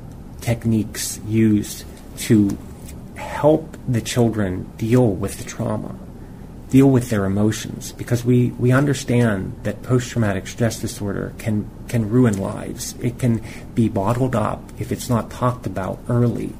techniques 0.43 1.19
used 1.27 1.87
to 2.19 2.59
help 3.17 3.79
the 3.88 4.03
children 4.03 4.71
deal 4.77 5.11
with 5.11 5.38
the 5.38 5.45
trauma, 5.45 5.97
deal 6.69 6.91
with 6.91 7.09
their 7.09 7.25
emotions, 7.25 7.93
because 7.93 8.23
we, 8.23 8.50
we 8.50 8.71
understand 8.71 9.59
that 9.62 9.83
post 9.83 10.11
traumatic 10.11 10.47
stress 10.47 10.79
disorder 10.79 11.33
can, 11.38 11.71
can 11.88 12.11
ruin 12.11 12.37
lives. 12.37 12.95
It 13.00 13.19
can 13.19 13.43
be 13.75 13.88
bottled 13.88 14.37
up 14.37 14.62
if 14.79 14.93
it's 14.93 15.09
not 15.09 15.31
talked 15.31 15.67
about 15.67 15.99
early. 16.11 16.53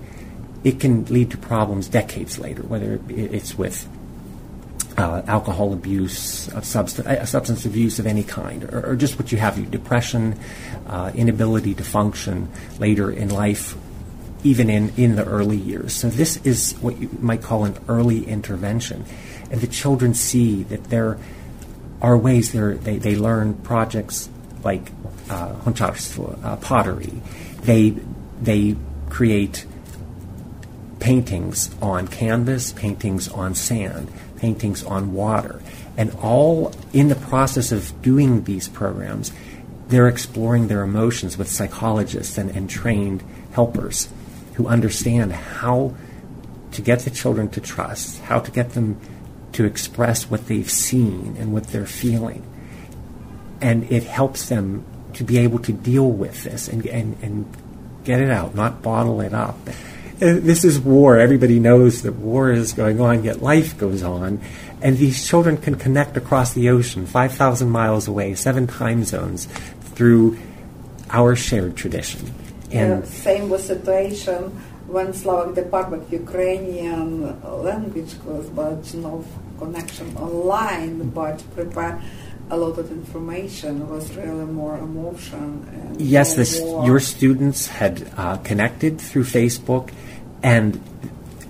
It 0.65 0.81
can 0.81 1.05
lead 1.05 1.33
to 1.33 1.37
problems 1.37 1.87
decades 1.87 2.39
later, 2.39 2.63
whether 2.63 2.99
it's 3.11 3.59
with 3.59 3.87
uh, 4.99 5.23
alcohol 5.29 5.73
abuse, 5.73 6.49
uh, 6.49 6.61
substance 6.61 7.65
abuse 7.65 8.01
of 8.01 8.07
any 8.07 8.25
kind, 8.25 8.65
or, 8.65 8.91
or, 8.91 8.97
just 8.97 9.17
what 9.17 9.31
you 9.31 9.39
have, 9.39 9.71
depression, 9.71 10.37
uh, 10.89 11.13
inability 11.15 11.73
to 11.73 11.85
function 11.85 12.49
later 12.81 13.09
in 13.09 13.29
life, 13.29 13.77
even 14.43 14.69
in, 14.69 14.93
in 14.97 15.15
the 15.15 15.25
early 15.25 15.57
years. 15.57 15.93
So 15.93 16.09
this 16.09 16.39
is 16.39 16.73
what 16.81 16.99
you 16.99 17.09
might 17.21 17.43
call 17.43 17.65
an 17.65 17.79
early 17.87 18.27
intervention. 18.27 19.05
And 19.53 19.61
the 19.61 19.69
children 19.69 20.15
see 20.15 20.65
that 20.65 20.85
there 20.85 21.17
are 22.03 22.17
ways 22.17 22.51
they, 22.51 22.99
they 22.99 23.15
learn 23.15 23.55
projects 23.55 24.29
like 24.65 24.91
uh, 25.31 25.55
uh, 26.43 26.57
pottery. 26.57 27.23
They, 27.63 27.91
they 28.43 28.75
create 29.11 29.65
paintings 30.99 31.71
on 31.81 32.09
canvas, 32.09 32.73
paintings 32.73 33.29
on 33.29 33.55
sand 33.55 34.11
paintings 34.39 34.83
on 34.85 35.13
water. 35.13 35.61
And 35.97 36.15
all 36.23 36.73
in 36.93 37.09
the 37.09 37.15
process 37.15 37.73
of 37.73 38.01
doing 38.03 38.45
these 38.45 38.69
programs, 38.69 39.33
they're 39.89 40.09
exploring 40.09 40.69
their 40.69 40.83
emotions 40.83 41.37
with 41.37 41.51
psychologists 41.51 42.39
and, 42.39 42.51
and 42.51 42.71
trained 42.71 43.23
helpers 43.53 44.09
who 44.55 44.67
understand 44.67 45.33
how 45.33 45.95
to 46.73 46.83
get 46.83 47.01
the 47.01 47.11
children 47.11 47.49
to 47.51 47.61
trust, 47.61 48.21
how 48.23 48.39
to 48.39 48.51
get 48.51 48.71
them 48.71 49.01
to 49.53 49.65
express 49.65 50.31
what 50.31 50.47
they've 50.47 50.71
seen 50.71 51.37
and 51.39 51.53
what 51.53 51.69
they're 51.69 51.87
feeling. 51.87 52.45
And 53.61 53.91
it 53.91 54.05
helps 54.05 54.49
them 54.49 54.85
to 55.15 55.25
be 55.25 55.39
able 55.39 55.59
to 55.61 55.73
deal 55.73 56.11
with 56.11 56.45
this 56.45 56.69
and, 56.69 56.87
and, 56.87 57.17
and 57.23 57.47
get 58.05 58.21
it 58.21 58.31
out, 58.31 58.55
not 58.55 58.83
bottle 58.83 59.21
it 59.21 59.35
up. 59.35 59.57
Uh, 60.21 60.35
this 60.43 60.65
is 60.65 60.81
war. 60.81 61.17
Everybody 61.17 61.61
knows 61.61 62.03
that 62.03 62.15
war 62.15 62.51
is 62.51 62.73
going 62.73 63.01
on, 63.01 63.23
yet 63.23 63.41
life 63.41 63.79
goes 63.79 64.03
on. 64.03 64.41
And 64.83 64.99
these 64.99 65.27
children 65.27 65.57
can 65.57 65.77
connect 65.77 66.17
across 66.17 66.55
the 66.55 66.71
ocean, 66.71 67.07
5,000 67.07 67.71
miles 67.71 68.09
away, 68.09 68.35
seven 68.35 68.67
time 68.67 69.05
zones, 69.05 69.47
through 69.95 70.37
our 71.11 71.37
shared 71.37 71.77
tradition. 71.77 72.35
And 72.73 73.05
yeah, 73.05 73.09
same 73.09 73.49
was 73.49 73.65
situation 73.65 74.51
when 74.89 75.13
Slovak 75.13 75.55
Department 75.55 76.11
Ukrainian 76.11 77.39
language 77.45 78.15
was, 78.25 78.51
but 78.51 78.83
no 78.95 79.25
connection 79.59 80.17
online, 80.17 81.11
but 81.11 81.43
prepare 81.55 82.03
a 82.51 82.57
lot 82.57 82.79
of 82.79 82.91
information 82.91 83.89
was 83.89 84.15
really 84.17 84.45
more 84.47 84.79
emotion. 84.79 85.97
yes, 85.99 86.35
this, 86.35 86.59
your 86.61 87.01
students 87.01 87.67
had 87.67 88.11
uh, 88.17 88.37
connected 88.39 89.01
through 89.01 89.25
Facebook 89.25 89.93
and 90.43 90.81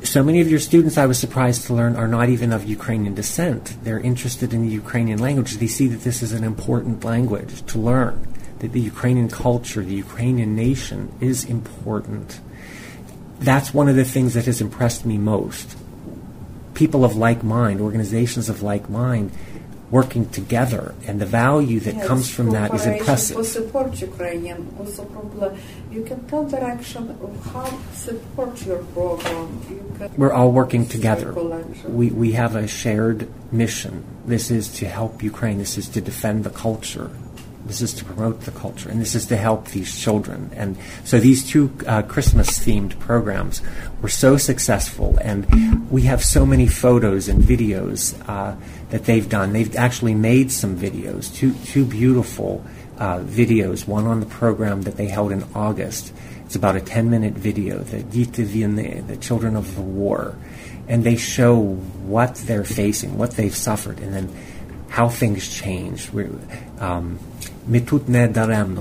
so 0.05 0.23
many 0.23 0.40
of 0.40 0.49
your 0.49 0.61
students, 0.61 0.97
I 0.97 1.07
was 1.07 1.19
surprised 1.19 1.67
to 1.67 1.75
learn, 1.75 1.97
are 1.97 2.09
not 2.09 2.28
even 2.28 2.52
of 2.52 2.64
Ukrainian 2.64 3.14
descent. 3.14 3.76
They're 3.83 4.00
interested 4.00 4.55
in 4.55 4.62
the 4.62 4.73
Ukrainian 4.73 5.19
language. 5.19 5.57
They 5.57 5.67
see 5.67 5.88
that 5.88 6.02
this 6.02 6.23
is 6.23 6.33
an 6.33 6.45
important 6.45 7.05
language 7.05 7.62
to 7.67 7.78
learn, 7.78 8.26
that 8.61 8.73
the 8.73 8.81
Ukrainian 8.81 9.28
culture, 9.28 9.83
the 9.83 9.95
Ukrainian 9.95 10.55
nation 10.55 11.12
is 11.21 11.45
important. 11.45 12.40
That's 13.40 13.75
one 13.75 13.88
of 13.88 13.97
the 13.97 14.05
things 14.05 14.35
that 14.35 14.47
has 14.47 14.61
impressed 14.61 15.05
me 15.05 15.19
most. 15.19 15.76
People 16.75 17.05
of 17.05 17.17
like 17.17 17.43
mind, 17.43 17.81
organizations 17.81 18.49
of 18.49 18.62
like 18.62 18.88
mind, 18.88 19.33
working 19.90 20.28
together, 20.28 20.95
and 21.07 21.21
the 21.21 21.26
value 21.26 21.80
that 21.80 21.97
Yes, 21.97 22.07
comes 22.07 22.30
from 22.30 22.50
that 22.50 22.75
is 22.75 22.85
impressive. 22.87 23.37
To 23.37 23.45
support 23.45 24.00
Ukrainian, 24.00 24.75
also 24.78 25.04
probably 25.04 25.59
you 25.90 26.02
can 26.04 26.21
of 26.30 27.45
how 27.52 27.78
support 27.95 28.64
your 28.66 28.78
program. 28.95 29.49
We're 30.16 30.33
all 30.33 30.52
working 30.52 30.87
together. 30.87 31.33
We, 31.87 32.11
we 32.11 32.33
have 32.33 32.54
a 32.54 32.66
shared 32.68 33.28
mission. 33.52 34.04
This 34.26 34.50
is 34.50 34.68
to 34.78 34.87
help 34.87 35.23
Ukraine. 35.23 35.59
This 35.59 35.78
is 35.78 35.88
to 35.90 36.00
defend 36.00 36.45
the 36.45 36.50
culture. 36.50 37.11
This 37.66 37.82
is 37.82 37.92
to 37.94 38.04
promote 38.04 38.42
the 38.42 38.50
culture. 38.50 38.88
And 38.88 39.00
this 39.00 39.14
is 39.14 39.26
to 39.26 39.36
help 39.36 39.68
these 39.68 39.98
children. 39.98 40.50
And 40.54 40.76
so 41.04 41.18
these 41.18 41.48
two 41.48 41.72
uh, 41.86 42.02
Christmas 42.02 42.58
themed 42.58 42.98
programs 42.98 43.62
were 44.00 44.08
so 44.08 44.36
successful. 44.36 45.18
And 45.20 45.90
we 45.90 46.02
have 46.02 46.24
so 46.24 46.46
many 46.46 46.66
photos 46.66 47.28
and 47.28 47.42
videos 47.42 48.18
uh, 48.28 48.56
that 48.90 49.04
they've 49.04 49.28
done. 49.28 49.52
They've 49.52 49.74
actually 49.76 50.14
made 50.14 50.50
some 50.52 50.78
videos, 50.78 51.34
two, 51.34 51.52
two 51.66 51.84
beautiful 51.84 52.64
uh, 52.98 53.20
videos, 53.20 53.86
one 53.86 54.06
on 54.06 54.20
the 54.20 54.26
program 54.26 54.82
that 54.82 54.96
they 54.96 55.08
held 55.08 55.32
in 55.32 55.44
August. 55.54 56.12
It's 56.46 56.56
about 56.56 56.76
a 56.76 56.80
10 56.80 57.10
minute 57.10 57.34
video, 57.34 57.78
the 57.78 58.02
Dite 58.02 58.46
Vienne, 58.46 59.06
the 59.06 59.16
children 59.16 59.56
of 59.56 59.74
the 59.74 59.82
war. 59.82 60.36
And 60.86 61.04
they 61.04 61.16
show 61.16 61.74
what 62.06 62.36
they're 62.36 62.64
facing, 62.64 63.18
what 63.18 63.32
they've 63.32 63.54
suffered, 63.54 63.98
and 63.98 64.14
then 64.14 64.34
how 64.88 65.08
things 65.08 65.54
change. 65.54 66.10
We're, 66.10 66.30
um, 66.78 67.18
Mitut 67.69 68.09
ne 68.09 68.26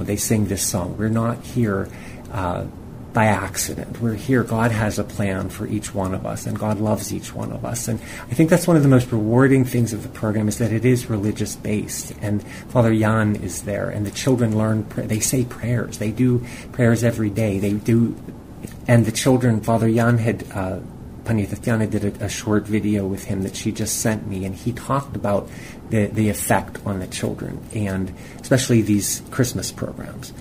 they 0.04 0.16
sing 0.16 0.46
this 0.46 0.64
song. 0.64 0.98
We're 0.98 1.10
not 1.10 1.44
here 1.44 1.90
uh, 2.32 2.66
by 3.14 3.26
accident. 3.26 4.00
We're 4.00 4.14
here. 4.14 4.44
God 4.44 4.72
has 4.72 5.00
a 5.00 5.04
plan 5.04 5.50
for 5.50 5.66
each 5.68 5.94
one 5.94 6.14
of 6.14 6.26
us, 6.26 6.46
and 6.46 6.58
God 6.58 6.80
loves 6.80 7.14
each 7.14 7.34
one 7.34 7.52
of 7.52 7.66
us. 7.66 7.88
And 7.88 8.00
I 8.30 8.34
think 8.34 8.50
that's 8.50 8.68
one 8.68 8.78
of 8.78 8.84
the 8.84 8.90
most 8.90 9.12
rewarding 9.12 9.66
things 9.66 9.92
of 9.92 10.04
the 10.04 10.10
program 10.10 10.48
is 10.48 10.60
that 10.60 10.72
it 10.72 10.86
is 10.86 11.10
religious 11.10 11.56
based. 11.56 12.14
And 12.22 12.44
Father 12.70 12.96
Jan 12.96 13.36
is 13.38 13.64
there, 13.64 13.90
and 13.90 14.06
the 14.06 14.12
children 14.12 14.58
learn. 14.58 14.88
They 14.96 15.20
say 15.20 15.46
prayers. 15.46 15.98
They 15.98 16.12
do 16.12 16.46
prayers 16.72 17.04
every 17.04 17.30
day. 17.30 17.60
They 17.60 17.74
do, 17.74 18.16
and 18.88 19.06
the 19.06 19.12
children. 19.12 19.62
Father 19.62 19.92
Jan 19.92 20.18
had. 20.18 20.46
Uh, 20.52 20.80
Pani 21.28 21.46
Tatiana 21.46 21.88
did 21.88 22.06
a, 22.06 22.26
a 22.26 22.30
short 22.30 22.64
video 22.64 23.06
with 23.06 23.26
him 23.26 23.44
that 23.44 23.54
she 23.54 23.74
just 23.74 24.00
sent 24.00 24.26
me, 24.26 24.46
and 24.46 24.56
he 24.56 24.72
talked 24.72 25.14
about 25.14 25.50
the, 25.90 26.06
the 26.06 26.30
effect 26.30 26.80
on 26.86 27.00
the 27.00 27.08
children, 27.08 27.60
and 27.76 28.14
especially 28.40 28.82
these 28.82 29.22
Christmas 29.30 29.70
programs. 29.70 30.32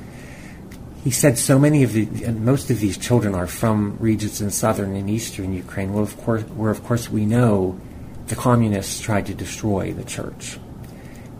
He 1.02 1.10
said 1.10 1.38
so 1.38 1.58
many 1.58 1.82
of 1.82 1.92
the, 1.92 2.08
and 2.24 2.44
most 2.44 2.70
of 2.70 2.78
these 2.78 2.96
children 2.96 3.34
are 3.34 3.48
from 3.48 3.96
regions 3.98 4.40
in 4.40 4.50
southern 4.50 4.94
and 4.94 5.10
eastern 5.10 5.52
Ukraine, 5.52 5.92
well, 5.92 6.04
of 6.04 6.16
course, 6.18 6.42
where 6.42 6.70
of 6.70 6.84
course 6.84 7.10
we 7.10 7.26
know 7.26 7.80
the 8.28 8.36
communists 8.36 9.00
tried 9.00 9.26
to 9.26 9.34
destroy 9.34 9.92
the 9.92 10.04
church. 10.04 10.58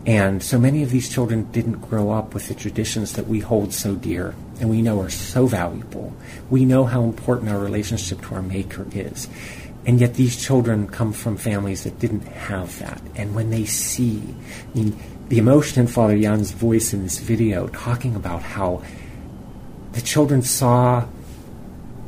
And 0.07 0.43
so 0.43 0.59
many 0.59 0.83
of 0.83 0.91
these 0.91 1.09
children 1.09 1.51
didn't 1.53 1.81
grow 1.81 2.11
up 2.11 2.35
with 2.35 2.49
the 2.49 2.55
traditions 2.55 3.13
that 3.13 3.29
we 3.29 3.41
hold 3.41 3.73
so 3.73 3.95
dear 3.95 4.35
and 4.61 4.71
we 4.71 4.83
know 4.83 5.01
are 5.01 5.11
so 5.11 5.47
valuable. 5.47 6.15
We 6.51 6.65
know 6.65 6.85
how 6.85 7.03
important 7.03 7.51
our 7.51 7.59
relationship 7.59 8.23
to 8.23 8.35
our 8.35 8.43
Maker 8.43 8.87
is. 8.93 9.29
And 9.85 10.01
yet 10.01 10.15
these 10.15 10.37
children 10.37 10.89
come 10.89 11.13
from 11.13 11.37
families 11.37 11.85
that 11.85 11.99
didn't 11.99 12.27
have 12.27 12.79
that. 12.81 13.01
And 13.15 13.35
when 13.35 13.51
they 13.51 13.65
see, 13.65 14.35
I 14.75 14.79
mean, 14.79 14.99
the 15.29 15.39
emotion 15.39 15.83
in 15.83 15.87
Father 15.87 16.19
Jan's 16.19 16.51
voice 16.51 16.93
in 16.93 17.03
this 17.03 17.19
video 17.19 17.69
talking 17.69 18.17
about 18.17 18.43
how 18.43 18.83
the 19.93 20.01
children 20.01 20.43
saw 20.43 21.07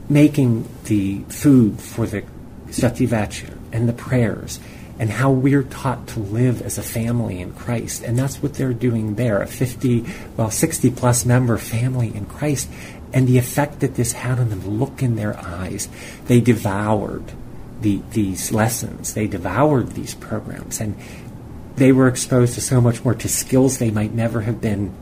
making 0.08 0.68
the 0.84 1.20
food 1.28 1.80
for 1.80 2.06
the 2.06 2.22
Sativachir 2.68 3.56
and 3.72 3.88
the 3.88 3.92
prayers 3.92 4.58
and 4.98 5.10
how 5.10 5.30
we're 5.30 5.62
taught 5.62 6.06
to 6.08 6.20
live 6.20 6.60
as 6.62 6.78
a 6.78 6.82
family 6.82 7.40
in 7.40 7.52
Christ. 7.52 8.02
And 8.02 8.18
that's 8.18 8.42
what 8.42 8.54
they're 8.54 8.72
doing 8.72 9.14
there, 9.14 9.40
a 9.40 9.46
50, 9.46 10.04
well, 10.36 10.50
60 10.50 10.90
plus 10.90 11.24
member 11.24 11.56
family 11.56 12.14
in 12.14 12.26
Christ. 12.26 12.68
And 13.12 13.26
the 13.26 13.38
effect 13.38 13.80
that 13.80 13.94
this 13.94 14.12
had 14.12 14.38
on 14.38 14.50
them, 14.50 14.60
the 14.60 14.68
look 14.68 15.02
in 15.02 15.16
their 15.16 15.38
eyes, 15.38 15.88
they 16.26 16.40
devoured 16.40 17.24
the, 17.80 18.02
these 18.10 18.52
lessons, 18.52 19.14
they 19.14 19.26
devoured 19.26 19.92
these 19.92 20.14
programs, 20.14 20.80
and 20.80 20.96
they 21.76 21.92
were 21.92 22.08
exposed 22.08 22.54
to 22.54 22.60
so 22.60 22.80
much 22.80 23.04
more, 23.04 23.14
to 23.14 23.28
skills 23.28 23.78
they 23.78 23.90
might 23.90 24.12
never 24.12 24.40
have 24.42 24.60
been 24.60 24.92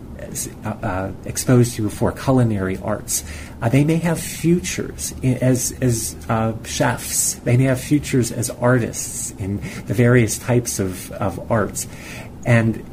uh, 0.65 0.69
uh, 0.69 1.13
exposed 1.25 1.77
to 1.77 1.89
for 1.89 2.13
culinary 2.13 2.79
arts. 2.79 3.25
Uh, 3.61 3.69
they 3.69 3.85
may 3.85 3.97
have 3.97 4.21
futures 4.21 5.15
as 5.23 5.73
as 5.81 6.17
uh, 6.29 6.53
chefs. 6.65 7.35
They 7.35 7.57
may 7.57 7.65
have 7.65 7.81
futures 7.81 8.33
as 8.33 8.51
artists 8.51 9.33
in 9.33 9.57
the 9.87 9.95
various 9.95 10.39
types 10.39 10.79
of, 10.79 11.11
of 11.13 11.51
arts, 11.51 11.87
and 12.45 12.85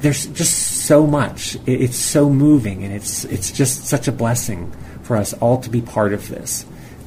there's 0.00 0.26
just 0.28 0.86
so 0.86 1.06
much. 1.06 1.56
It's 1.66 1.96
so 1.96 2.30
moving, 2.30 2.84
and 2.84 2.92
it's 2.92 3.24
it's 3.24 3.50
just 3.50 3.86
such 3.86 4.08
a 4.08 4.12
blessing 4.12 4.72
for 5.02 5.16
us 5.16 5.32
all 5.34 5.60
to 5.60 5.70
be 5.70 5.80
part 5.80 6.12
of 6.12 6.28
this 6.28 6.64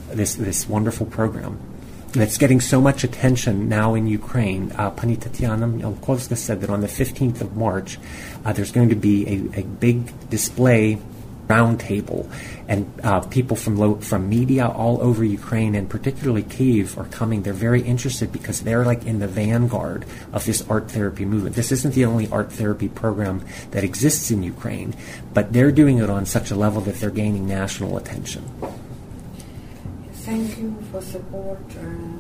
this 0.10 0.36
this 0.36 0.68
wonderful 0.70 1.06
program 1.06 1.60
that's 2.21 2.38
getting 2.38 2.62
so 2.62 2.82
much 2.82 3.04
attention 3.04 3.67
now 3.69 3.95
in 3.95 4.08
Ukraine. 4.08 4.71
Uh, 4.78 4.89
Pani 4.91 5.15
Tatiana 5.17 5.67
said 6.17 6.62
that 6.62 6.69
on 6.69 6.82
the 6.82 6.88
15th 6.88 7.41
of 7.41 7.56
March, 7.56 7.97
uh, 8.43 8.54
there's 8.54 8.71
going 8.71 8.89
to 8.89 8.95
be 8.95 9.28
a, 9.28 9.60
a 9.62 9.63
big 9.63 10.30
display 10.30 10.97
roundtable, 11.47 12.30
and 12.67 12.91
uh, 13.04 13.19
people 13.21 13.56
from 13.56 13.78
lo- 13.78 13.95
from 13.95 14.28
media 14.30 14.67
all 14.67 15.01
over 15.01 15.23
Ukraine 15.23 15.75
and 15.75 15.89
particularly 15.89 16.43
Kiev 16.43 16.97
are 16.97 17.06
coming. 17.06 17.43
They're 17.43 17.54
very 17.54 17.82
interested 17.82 18.32
because 18.32 18.62
they're 18.62 18.86
like 18.86 19.06
in 19.06 19.19
the 19.19 19.28
vanguard 19.28 20.06
of 20.34 20.45
this 20.45 20.67
art 20.69 20.89
therapy 20.89 21.25
movement. 21.25 21.56
This 21.56 21.71
isn't 21.71 21.93
the 21.93 22.06
only 22.06 22.28
art 22.30 22.51
therapy 22.51 22.89
program 22.89 23.45
that 23.71 23.84
exists 23.84 24.32
in 24.32 24.43
Ukraine, 24.43 24.95
but 25.34 25.54
they're 25.54 25.71
doing 25.71 25.99
it 25.99 26.10
on 26.10 26.25
such 26.25 26.51
a 26.51 26.56
level 26.56 26.82
that 26.82 26.95
they're 26.95 27.10
gaining 27.12 27.47
national 27.47 27.97
attention. 27.97 28.43
Thank 30.26 30.58
you 30.58 30.76
for 30.92 31.02
support. 31.02 31.60
Uh, 31.78 32.16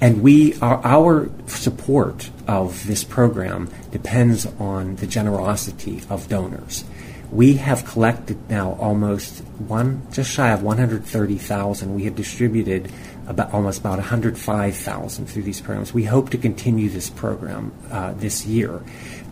And 0.00 0.20
we, 0.20 0.58
our, 0.58 0.84
our 0.84 1.30
support 1.46 2.28
of 2.48 2.88
this 2.88 3.04
program 3.04 3.70
depends 3.92 4.46
on 4.58 4.96
the 4.96 5.06
generosity 5.06 6.02
of 6.10 6.28
donors. 6.28 6.82
We 7.30 7.54
have 7.54 7.84
collected 7.84 8.50
now 8.50 8.72
almost 8.80 9.44
one, 9.58 10.04
just 10.10 10.28
shy 10.28 10.50
of 10.50 10.64
130,000. 10.64 11.94
We 11.94 12.02
have 12.02 12.16
distributed 12.16 12.90
about 13.28 13.54
almost 13.54 13.78
about 13.78 13.98
105,000 13.98 15.26
through 15.26 15.42
these 15.44 15.60
programs. 15.60 15.94
We 15.94 16.02
hope 16.02 16.30
to 16.30 16.36
continue 16.36 16.88
this 16.90 17.08
program 17.08 17.72
uh, 17.92 18.14
this 18.14 18.44
year. 18.44 18.82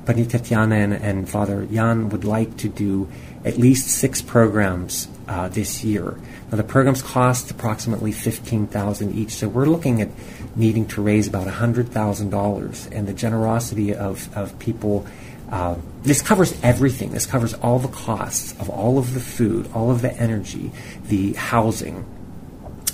Pani 0.06 0.26
Tatiana 0.26 0.76
and, 0.76 0.92
and 0.94 1.28
Father 1.28 1.66
Jan 1.66 2.08
would 2.08 2.24
like 2.24 2.56
to 2.58 2.68
do 2.68 3.08
at 3.44 3.58
least 3.58 3.88
six 3.88 4.20
programs 4.20 5.08
uh, 5.28 5.48
this 5.48 5.84
year. 5.84 6.18
Now 6.50 6.56
the 6.56 6.64
programs 6.64 7.02
cost 7.02 7.50
approximately 7.50 8.12
fifteen 8.12 8.66
thousand 8.66 9.14
each, 9.14 9.30
so 9.30 9.48
we're 9.48 9.66
looking 9.66 10.02
at 10.02 10.08
needing 10.56 10.86
to 10.88 11.02
raise 11.02 11.28
about 11.28 11.46
hundred 11.46 11.88
thousand 11.88 12.30
dollars. 12.30 12.88
And 12.90 13.06
the 13.06 13.14
generosity 13.14 13.94
of 13.94 14.28
of 14.36 14.58
people, 14.58 15.06
uh, 15.50 15.76
this 16.02 16.22
covers 16.22 16.58
everything. 16.62 17.12
This 17.12 17.26
covers 17.26 17.54
all 17.54 17.78
the 17.78 17.88
costs 17.88 18.58
of 18.58 18.68
all 18.68 18.98
of 18.98 19.14
the 19.14 19.20
food, 19.20 19.70
all 19.74 19.90
of 19.90 20.02
the 20.02 20.12
energy, 20.14 20.72
the 21.06 21.34
housing, 21.34 22.04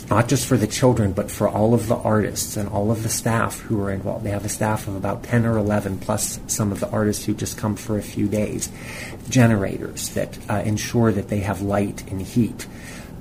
not 0.09 0.29
just 0.29 0.47
for 0.47 0.57
the 0.57 0.67
children, 0.67 1.13
but 1.13 1.31
for 1.31 1.49
all 1.49 1.75
of 1.75 1.89
the 1.89 1.97
artists 1.97 2.57
and 2.57 2.69
all 2.69 2.91
of 2.91 3.03
the 3.03 3.09
staff 3.09 3.61
who 3.61 3.81
are 3.83 3.91
involved. 3.91 4.25
They 4.25 4.31
have 4.31 4.45
a 4.45 4.49
staff 4.49 4.87
of 4.87 4.95
about 4.95 5.25
10 5.25 5.45
or 5.45 5.59
11, 5.59 5.99
plus 5.99 6.39
some 6.47 6.71
of 6.71 6.81
the 6.81 6.89
artists 6.91 7.25
who 7.25 7.35
just 7.35 7.59
come 7.59 7.77
for 7.77 7.99
a 7.99 8.03
few 8.03 8.29
days. 8.29 8.71
Generators 9.29 10.11
that 10.11 10.39
uh, 10.49 10.63
ensure 10.65 11.11
that 11.13 11.29
they 11.29 11.41
have 11.41 11.61
light 11.61 12.09
and 12.11 12.23
heat. 12.23 12.67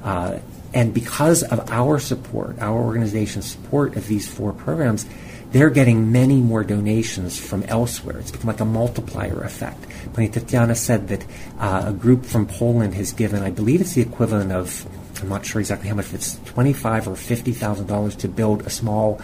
Uh, 0.04 0.39
and 0.74 0.93
because 0.93 1.41
of 1.41 1.71
our 1.71 2.00
support, 2.00 2.60
our 2.60 2.80
organization's 2.80 3.50
support 3.50 3.95
of 3.95 4.08
these 4.08 4.28
four 4.28 4.54
programs, 4.54 5.06
they're 5.52 5.69
getting 5.69 6.12
many 6.12 6.41
more 6.41 6.63
donations 6.63 7.39
from 7.39 7.63
elsewhere. 7.63 8.19
It's 8.19 8.30
become 8.30 8.48
like 8.48 8.60
a 8.60 8.65
multiplier 8.65 9.41
effect. 9.41 9.86
Pani 10.13 10.28
Tatiana 10.28 10.76
said 10.76 11.08
that 11.08 11.26
uh, 11.60 11.86
a 11.88 11.93
group 11.93 12.26
from 12.26 12.45
Poland 12.45 12.93
has 12.95 13.13
given, 13.13 13.41
I 13.41 13.52
believe 13.52 13.80
it's 13.80 13.93
the 13.93 14.02
equivalent 14.02 14.52
of 14.52 14.86
I'm 15.21 15.30
not 15.30 15.45
sure 15.45 15.60
exactly 15.60 15.89
how 15.89 15.95
much. 15.95 16.13
It's 16.13 16.38
twenty-five 16.45 17.08
or 17.08 17.15
fifty 17.15 17.51
thousand 17.51 17.88
dollars 17.88 18.15
to 18.17 18.28
build 18.28 18.63
a 18.63 18.69
small 18.69 19.21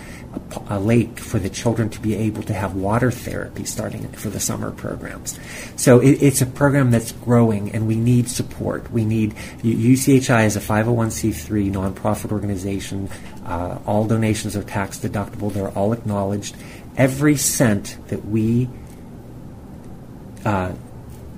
a, 0.70 0.80
lake 0.80 1.20
for 1.20 1.38
the 1.38 1.50
children 1.50 1.90
to 1.90 2.00
be 2.00 2.16
able 2.16 2.44
to 2.44 2.54
have 2.54 2.76
water 2.76 3.12
therapy 3.12 3.66
starting 3.66 4.08
for 4.10 4.30
the 4.30 4.40
summer 4.40 4.72
programs. 4.72 5.40
So 5.76 6.00
it, 6.00 6.22
it's 6.24 6.42
a 6.42 6.46
program 6.46 6.92
that's 6.92 7.12
growing, 7.12 7.72
and 7.72 7.88
we 7.88 7.96
need 7.96 8.30
support. 8.30 8.92
We 8.92 9.06
need 9.06 9.36
UCHI 9.64 10.46
is 10.46 10.56
a 10.56 10.62
five 10.62 10.86
hundred 10.86 10.98
one 10.98 11.12
c 11.12 11.32
three 11.32 11.70
nonprofit 11.70 12.32
organization. 12.32 13.10
Uh, 13.46 13.80
all 13.86 14.06
donations 14.06 14.56
are 14.56 14.64
tax 14.64 15.00
deductible. 15.00 15.54
They're 15.54 15.70
all 15.70 15.94
acknowledged. 15.94 16.56
Every 16.98 17.38
cent 17.38 17.98
that 18.08 18.26
we 18.26 18.70
uh, 20.44 20.74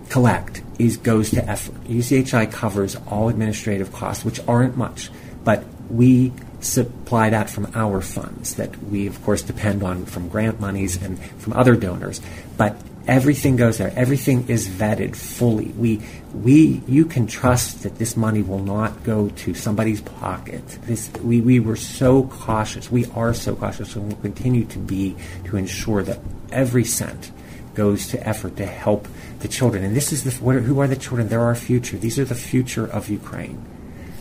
collect 0.09 0.62
is 0.85 0.97
goes 0.97 1.31
to 1.31 1.49
effort. 1.49 1.83
UCHI 1.85 2.51
covers 2.51 2.95
all 3.07 3.29
administrative 3.29 3.91
costs, 3.91 4.25
which 4.25 4.39
aren't 4.47 4.77
much, 4.77 5.09
but 5.43 5.63
we 5.89 6.31
supply 6.59 7.29
that 7.29 7.49
from 7.49 7.69
our 7.75 8.01
funds 8.01 8.55
that 8.55 8.81
we, 8.83 9.07
of 9.07 9.21
course, 9.23 9.41
depend 9.41 9.83
on 9.83 10.05
from 10.05 10.29
grant 10.29 10.59
monies 10.59 11.01
and 11.01 11.19
from 11.39 11.53
other 11.53 11.75
donors. 11.75 12.21
But 12.57 12.77
everything 13.07 13.55
goes 13.55 13.77
there. 13.77 13.91
Everything 13.95 14.47
is 14.47 14.67
vetted 14.67 15.15
fully. 15.15 15.65
We, 15.65 16.01
we, 16.33 16.81
you 16.87 17.05
can 17.05 17.27
trust 17.27 17.83
that 17.83 17.97
this 17.97 18.15
money 18.15 18.41
will 18.41 18.63
not 18.63 19.03
go 19.03 19.29
to 19.29 19.53
somebody's 19.53 20.01
pocket. 20.01 20.65
This, 20.83 21.11
we, 21.21 21.41
we 21.41 21.59
were 21.59 21.75
so 21.75 22.23
cautious. 22.23 22.89
We 22.89 23.05
are 23.07 23.33
so 23.33 23.55
cautious, 23.55 23.95
and 23.95 24.07
will 24.07 24.21
continue 24.21 24.65
to 24.65 24.79
be 24.79 25.15
to 25.45 25.57
ensure 25.57 26.03
that 26.03 26.19
every 26.51 26.85
cent 26.85 27.31
goes 27.73 28.07
to 28.07 28.17
effort 28.27 28.55
to 28.57 28.65
help 28.65 29.07
the 29.39 29.47
children. 29.47 29.83
And 29.83 29.95
this 29.95 30.11
is 30.11 30.23
the 30.23 30.31
what 30.43 30.55
are, 30.55 30.61
who 30.61 30.79
are 30.79 30.87
the 30.87 30.95
children? 30.95 31.27
They're 31.27 31.41
our 31.41 31.55
future. 31.55 31.97
These 31.97 32.17
are 32.19 32.25
the 32.25 32.35
future 32.35 32.85
of 32.85 33.09
Ukraine. 33.09 33.57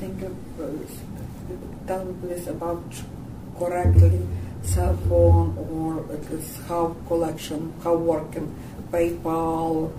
Think 0.01 0.23
of, 0.23 0.33
uh, 0.61 2.51
about 2.51 2.83
correctly 3.59 4.27
cell 4.63 4.97
phone 5.09 5.59
or 5.71 6.01
at 6.13 6.31
least 6.31 6.61
how 6.69 6.97
collection, 7.07 7.73
how 7.83 7.97
working, 7.97 8.55
PayPal, 8.91 9.93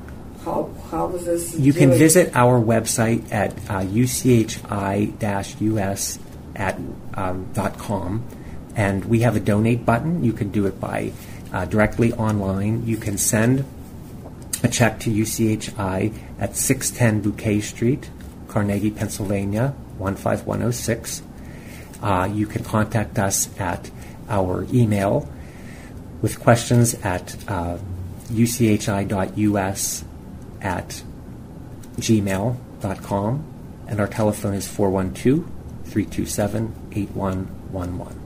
how 0.43 0.69
how 0.89 1.09
is 1.15 1.25
this? 1.25 1.55
You 1.59 1.73
can 1.73 1.91
visit 1.91 2.35
our 2.35 2.59
website 2.59 3.31
at 3.31 3.53
uh, 3.69 3.83
uchi-us 3.83 4.57
at 6.55 6.75
um, 7.13 7.47
dot 7.53 7.77
com, 7.77 8.23
and 8.75 9.05
we 9.05 9.19
have 9.21 9.35
a 9.35 9.39
donate 9.39 9.85
button. 9.85 10.23
You 10.23 10.33
can 10.33 10.49
do 10.51 10.65
it 10.65 10.79
by 10.79 11.13
uh, 11.53 11.65
directly 11.65 12.11
online. 12.13 12.85
You 12.85 12.97
can 12.97 13.17
send 13.17 13.63
a 14.63 14.67
check 14.67 14.99
to 15.01 15.11
UCHI 15.11 16.13
at 16.39 16.55
610 16.55 17.21
Bouquet 17.21 17.61
Street, 17.61 18.09
Carnegie, 18.47 18.91
Pennsylvania 18.91 19.75
15106. 19.99 21.21
Uh, 22.01 22.29
you 22.33 22.47
can 22.47 22.63
contact 22.63 23.19
us 23.19 23.49
at 23.59 23.89
our 24.27 24.65
email 24.73 25.29
with 26.21 26.39
questions 26.39 26.95
at 26.95 27.35
uh, 27.49 27.77
uchi.us 28.31 30.03
at 30.61 31.03
gmail.com, 31.97 33.43
and 33.87 33.99
our 33.99 34.07
telephone 34.07 34.53
is 34.53 34.67
412 34.67 35.45
327 35.85 36.73
8111. 36.93 38.22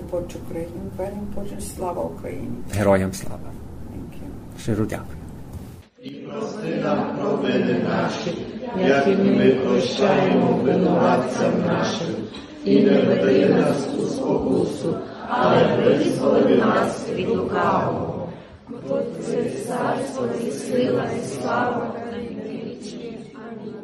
Support 0.00 0.34
Ukraine. 0.42 0.90
Very 0.96 1.18
important. 1.26 1.60
Slava 1.62 2.00
Ukraine. 2.14 2.52
Героям 2.72 3.12
слава! 3.12 3.50
Щиро 4.60 4.84
дякую. 4.84 5.16
як 8.78 9.06
і 9.06 9.16
ми 9.16 9.50
прощаємо 9.50 10.60
винуватцям 10.64 11.52
нашим, 11.66 12.14
і 12.64 12.82
не 12.82 13.02
веди 13.02 13.48
нас 13.48 13.88
у 13.98 14.02
спокусу, 14.02 14.96
але 15.28 15.76
визволи 15.76 16.56
нас 16.56 17.08
від 17.14 17.28
лукавого. 17.28 18.28
Бо 18.68 18.98
це 19.22 19.50
царство 19.50 20.26
і 20.46 20.50
сила, 20.50 21.04
і 21.20 21.24
слава 21.24 21.94
на 22.12 22.18
вічні. 22.48 23.18
Амінь. 23.34 23.74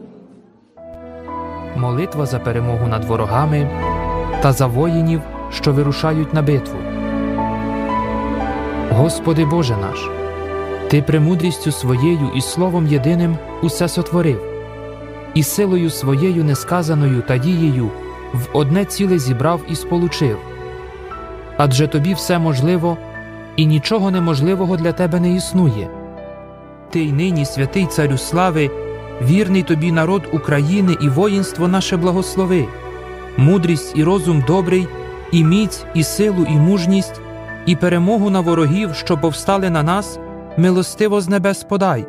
молитва 1.76 2.26
за 2.26 2.38
перемогу 2.38 2.87
над 2.87 3.05
ворогами 3.05 3.68
та 4.42 4.52
за 4.52 4.66
воїнів, 4.66 5.20
що 5.52 5.72
вирушають 5.72 6.35
на 6.35 6.42
битву. 6.42 6.78
Господи 8.90 9.44
Боже 9.44 9.76
наш, 9.76 10.11
Ти 10.90 11.02
премудрістю 11.02 11.72
своєю 11.72 12.30
і 12.37 12.40
словом 12.40 12.87
єдиним 12.87 13.37
усе 13.62 13.88
сотворив, 13.88 14.40
і 15.35 15.42
силою 15.42 15.90
своєю 15.90 16.44
несказаною 16.44 17.22
та 17.22 17.38
дією 17.38 17.90
в 18.32 18.48
одне 18.52 18.85
ціле 18.85 19.18
зібрав 19.18 19.61
і 19.68 19.76
сполучив. 19.76 20.38
Адже 21.56 21.87
тобі 21.87 22.14
все 22.14 22.38
можливо, 22.38 22.96
і 23.56 23.66
нічого 23.66 24.11
неможливого 24.11 24.76
для 24.76 24.92
тебе 24.92 25.20
не 25.20 25.35
існує. 25.35 25.88
Ти 26.90 27.00
й 27.00 27.12
нині, 27.12 27.44
святий 27.44 27.87
царю 27.87 28.18
слави, 28.18 28.70
вірний 29.22 29.62
тобі 29.62 29.92
народ 29.92 30.22
України 30.32 30.96
і 31.02 31.09
воїнство 31.09 31.68
наше 31.68 31.96
благослови, 31.96 32.66
мудрість 33.37 33.92
і 33.96 34.04
розум 34.04 34.44
добрий, 34.46 34.88
і 35.37 35.44
міць, 35.44 35.85
і 35.94 36.03
силу, 36.03 36.46
і 36.49 36.53
мужність, 36.53 37.20
і 37.66 37.77
перемогу 37.77 38.31
на 38.31 38.40
ворогів, 38.40 38.94
що 38.94 39.18
повстали 39.18 39.70
на 39.70 39.83
нас, 39.83 40.18
милостиво 40.57 41.20
з 41.20 41.29
небес 41.29 41.64
подай. 41.64 42.07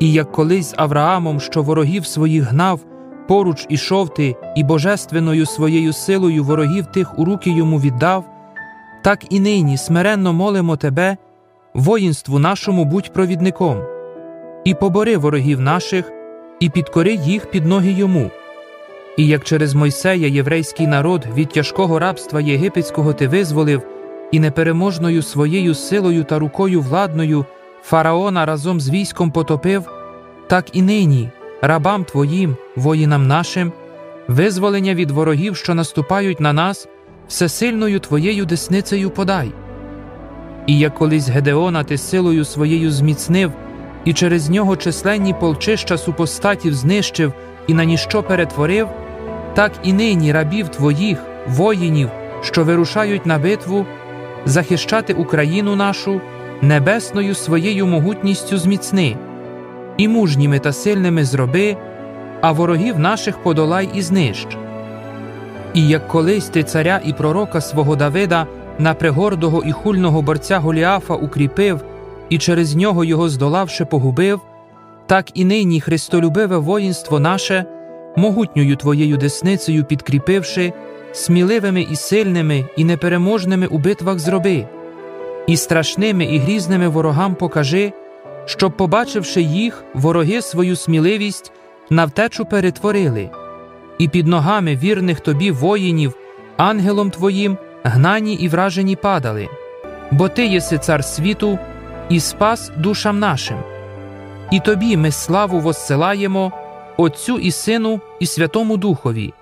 І 0.00 0.12
як 0.12 0.32
колись 0.32 0.70
з 0.70 0.74
Авраамом, 0.76 1.40
що 1.40 1.62
ворогів 1.62 2.06
своїх 2.06 2.44
гнав, 2.44 2.80
поруч 3.28 3.66
ішов 3.68 4.14
ти, 4.14 4.36
і 4.56 4.64
божественною 4.64 5.46
своєю 5.46 5.92
силою 5.92 6.44
ворогів 6.44 6.86
тих 6.86 7.18
у 7.18 7.24
руки 7.24 7.50
йому 7.50 7.80
віддав, 7.80 8.24
так 9.02 9.32
і 9.32 9.40
нині 9.40 9.76
смиренно 9.76 10.32
молимо 10.32 10.76
тебе, 10.76 11.16
воїнству 11.74 12.38
нашому 12.38 12.84
будь 12.84 13.12
провідником, 13.12 13.78
і 14.64 14.74
побори 14.74 15.16
ворогів 15.16 15.60
наших, 15.60 16.12
і 16.60 16.68
підкори 16.68 17.14
їх 17.14 17.50
під 17.50 17.66
ноги 17.66 17.90
йому. 17.90 18.30
І 19.16 19.26
як 19.26 19.44
через 19.44 19.74
Мойсея 19.74 20.28
єврейський 20.28 20.86
народ 20.86 21.26
від 21.36 21.48
тяжкого 21.48 21.98
рабства 21.98 22.40
єгипетського 22.40 23.12
ти 23.12 23.28
визволив, 23.28 23.82
і 24.32 24.40
непереможною 24.40 25.22
своєю 25.22 25.74
силою 25.74 26.24
та 26.24 26.38
рукою 26.38 26.80
владною 26.80 27.44
фараона 27.82 28.46
разом 28.46 28.80
з 28.80 28.90
військом 28.90 29.30
потопив, 29.30 29.90
так 30.46 30.64
і 30.72 30.82
нині, 30.82 31.30
рабам 31.62 32.04
твоїм, 32.04 32.56
воїнам 32.76 33.26
нашим, 33.26 33.72
визволення 34.28 34.94
від 34.94 35.10
ворогів, 35.10 35.56
що 35.56 35.74
наступають 35.74 36.40
на 36.40 36.52
нас, 36.52 36.88
всесильною 37.28 38.00
твоєю 38.00 38.44
десницею 38.44 39.10
подай. 39.10 39.52
І 40.66 40.78
як 40.78 40.94
колись 40.94 41.28
Гедеона 41.28 41.84
ти 41.84 41.98
силою 41.98 42.44
своєю 42.44 42.90
зміцнив, 42.90 43.52
і 44.04 44.12
через 44.12 44.50
нього 44.50 44.76
численні 44.76 45.34
полчища 45.40 45.98
супостатів 45.98 46.74
знищив 46.74 47.32
і 47.66 47.74
на 47.74 47.84
ніщо 47.84 48.22
перетворив, 48.22 48.88
так 49.54 49.72
і 49.82 49.92
нині 49.92 50.32
рабів 50.32 50.68
твоїх, 50.68 51.18
воїнів, 51.48 52.08
що 52.42 52.64
вирушають 52.64 53.26
на 53.26 53.38
битву, 53.38 53.86
захищати 54.44 55.14
Україну 55.14 55.76
нашу 55.76 56.20
небесною 56.62 57.34
своєю 57.34 57.86
могутністю 57.86 58.58
зміцни, 58.58 59.16
і 59.96 60.08
мужніми 60.08 60.58
та 60.58 60.72
сильними 60.72 61.24
зроби, 61.24 61.76
а 62.40 62.52
ворогів 62.52 62.98
наших 62.98 63.38
подолай 63.38 63.88
і 63.94 64.02
знищ. 64.02 64.46
І 65.74 65.88
як 65.88 66.08
колись 66.08 66.48
ти 66.48 66.62
царя 66.62 67.00
і 67.04 67.12
пророка 67.12 67.60
свого 67.60 67.96
Давида 67.96 68.46
на 68.78 68.94
пригордого 68.94 69.62
і 69.66 69.72
хульного 69.72 70.22
борця 70.22 70.58
Голіафа 70.58 71.14
укріпив 71.14 71.84
і 72.28 72.38
через 72.38 72.74
нього 72.76 73.04
його 73.04 73.28
здолавши 73.28 73.84
погубив, 73.84 74.40
так 75.06 75.26
і 75.34 75.44
нині 75.44 75.80
христолюбиве 75.80 76.58
воїнство 76.58 77.20
наше, 77.20 77.64
могутньою 78.16 78.76
твоєю 78.76 79.16
десницею 79.16 79.84
підкріпивши, 79.84 80.72
сміливими 81.12 81.82
і 81.82 81.96
сильними, 81.96 82.64
і 82.76 82.84
непереможними 82.84 83.66
у 83.66 83.78
битвах 83.78 84.18
зроби, 84.18 84.66
і 85.46 85.56
страшними 85.56 86.24
і 86.24 86.38
грізними 86.38 86.88
ворогам 86.88 87.34
покажи, 87.34 87.92
щоб, 88.46 88.76
побачивши 88.76 89.42
їх, 89.42 89.84
вороги 89.94 90.42
свою 90.42 90.76
сміливість 90.76 91.52
на 91.90 92.04
втечу 92.04 92.44
перетворили, 92.44 93.30
і 93.98 94.08
під 94.08 94.26
ногами 94.26 94.76
вірних 94.76 95.20
тобі 95.20 95.50
воїнів, 95.50 96.14
ангелом 96.56 97.10
твоїм, 97.10 97.58
гнані 97.84 98.34
і 98.34 98.48
вражені 98.48 98.96
падали, 98.96 99.48
бо 100.10 100.28
ти 100.28 100.46
єси 100.46 100.78
цар 100.78 101.04
світу 101.04 101.58
і 102.08 102.20
спас 102.20 102.70
душам 102.76 103.18
нашим. 103.18 103.58
І 104.50 104.60
тобі 104.60 104.96
ми 104.96 105.10
славу 105.10 105.60
воссилаємо, 105.60 106.52
Отцю 106.96 107.38
і 107.38 107.50
Сину, 107.50 108.00
і 108.20 108.26
Святому 108.26 108.76
Духові, 108.76 109.32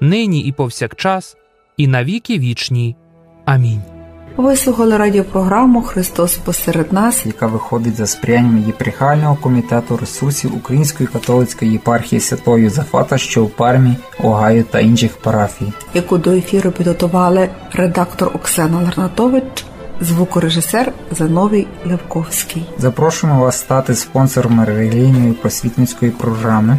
нині 0.00 0.40
і 0.40 0.52
повсякчас, 0.52 1.36
і 1.76 1.86
навіки 1.86 2.38
вічні. 2.38 2.96
Амінь. 3.44 3.82
Ви 4.36 4.56
слухали 4.56 4.96
радіопрограму 4.96 5.82
Христос 5.82 6.36
посеред 6.36 6.92
нас, 6.92 7.26
яка 7.26 7.46
виходить 7.46 7.96
за 7.96 8.06
сприянням 8.06 8.64
єпархіального 8.66 9.36
комітету 9.36 9.96
ресурсів 9.96 10.56
Української 10.56 11.06
католицької 11.06 11.72
єпархії 11.72 12.20
Святого 12.20 12.58
Юзефата, 12.58 13.18
що 13.18 13.44
в 13.44 13.50
Пармі, 13.50 13.96
Огайо 14.22 14.62
та 14.62 14.80
інших 14.80 15.16
парафій. 15.16 15.72
яку 15.94 16.18
до 16.18 16.30
ефіру 16.32 16.70
підготували 16.70 17.48
редактор 17.72 18.30
Оксана 18.34 18.80
Ларнатович, 18.80 19.64
звукорежисер 20.00 20.92
Зановій 21.10 21.66
Левковський. 21.86 22.66
Запрошуємо 22.78 23.40
вас 23.40 23.58
стати 23.58 23.94
спонсором 23.94 24.64
релігійної 24.64 25.32
просвітницької 25.32 26.10
програми. 26.10 26.78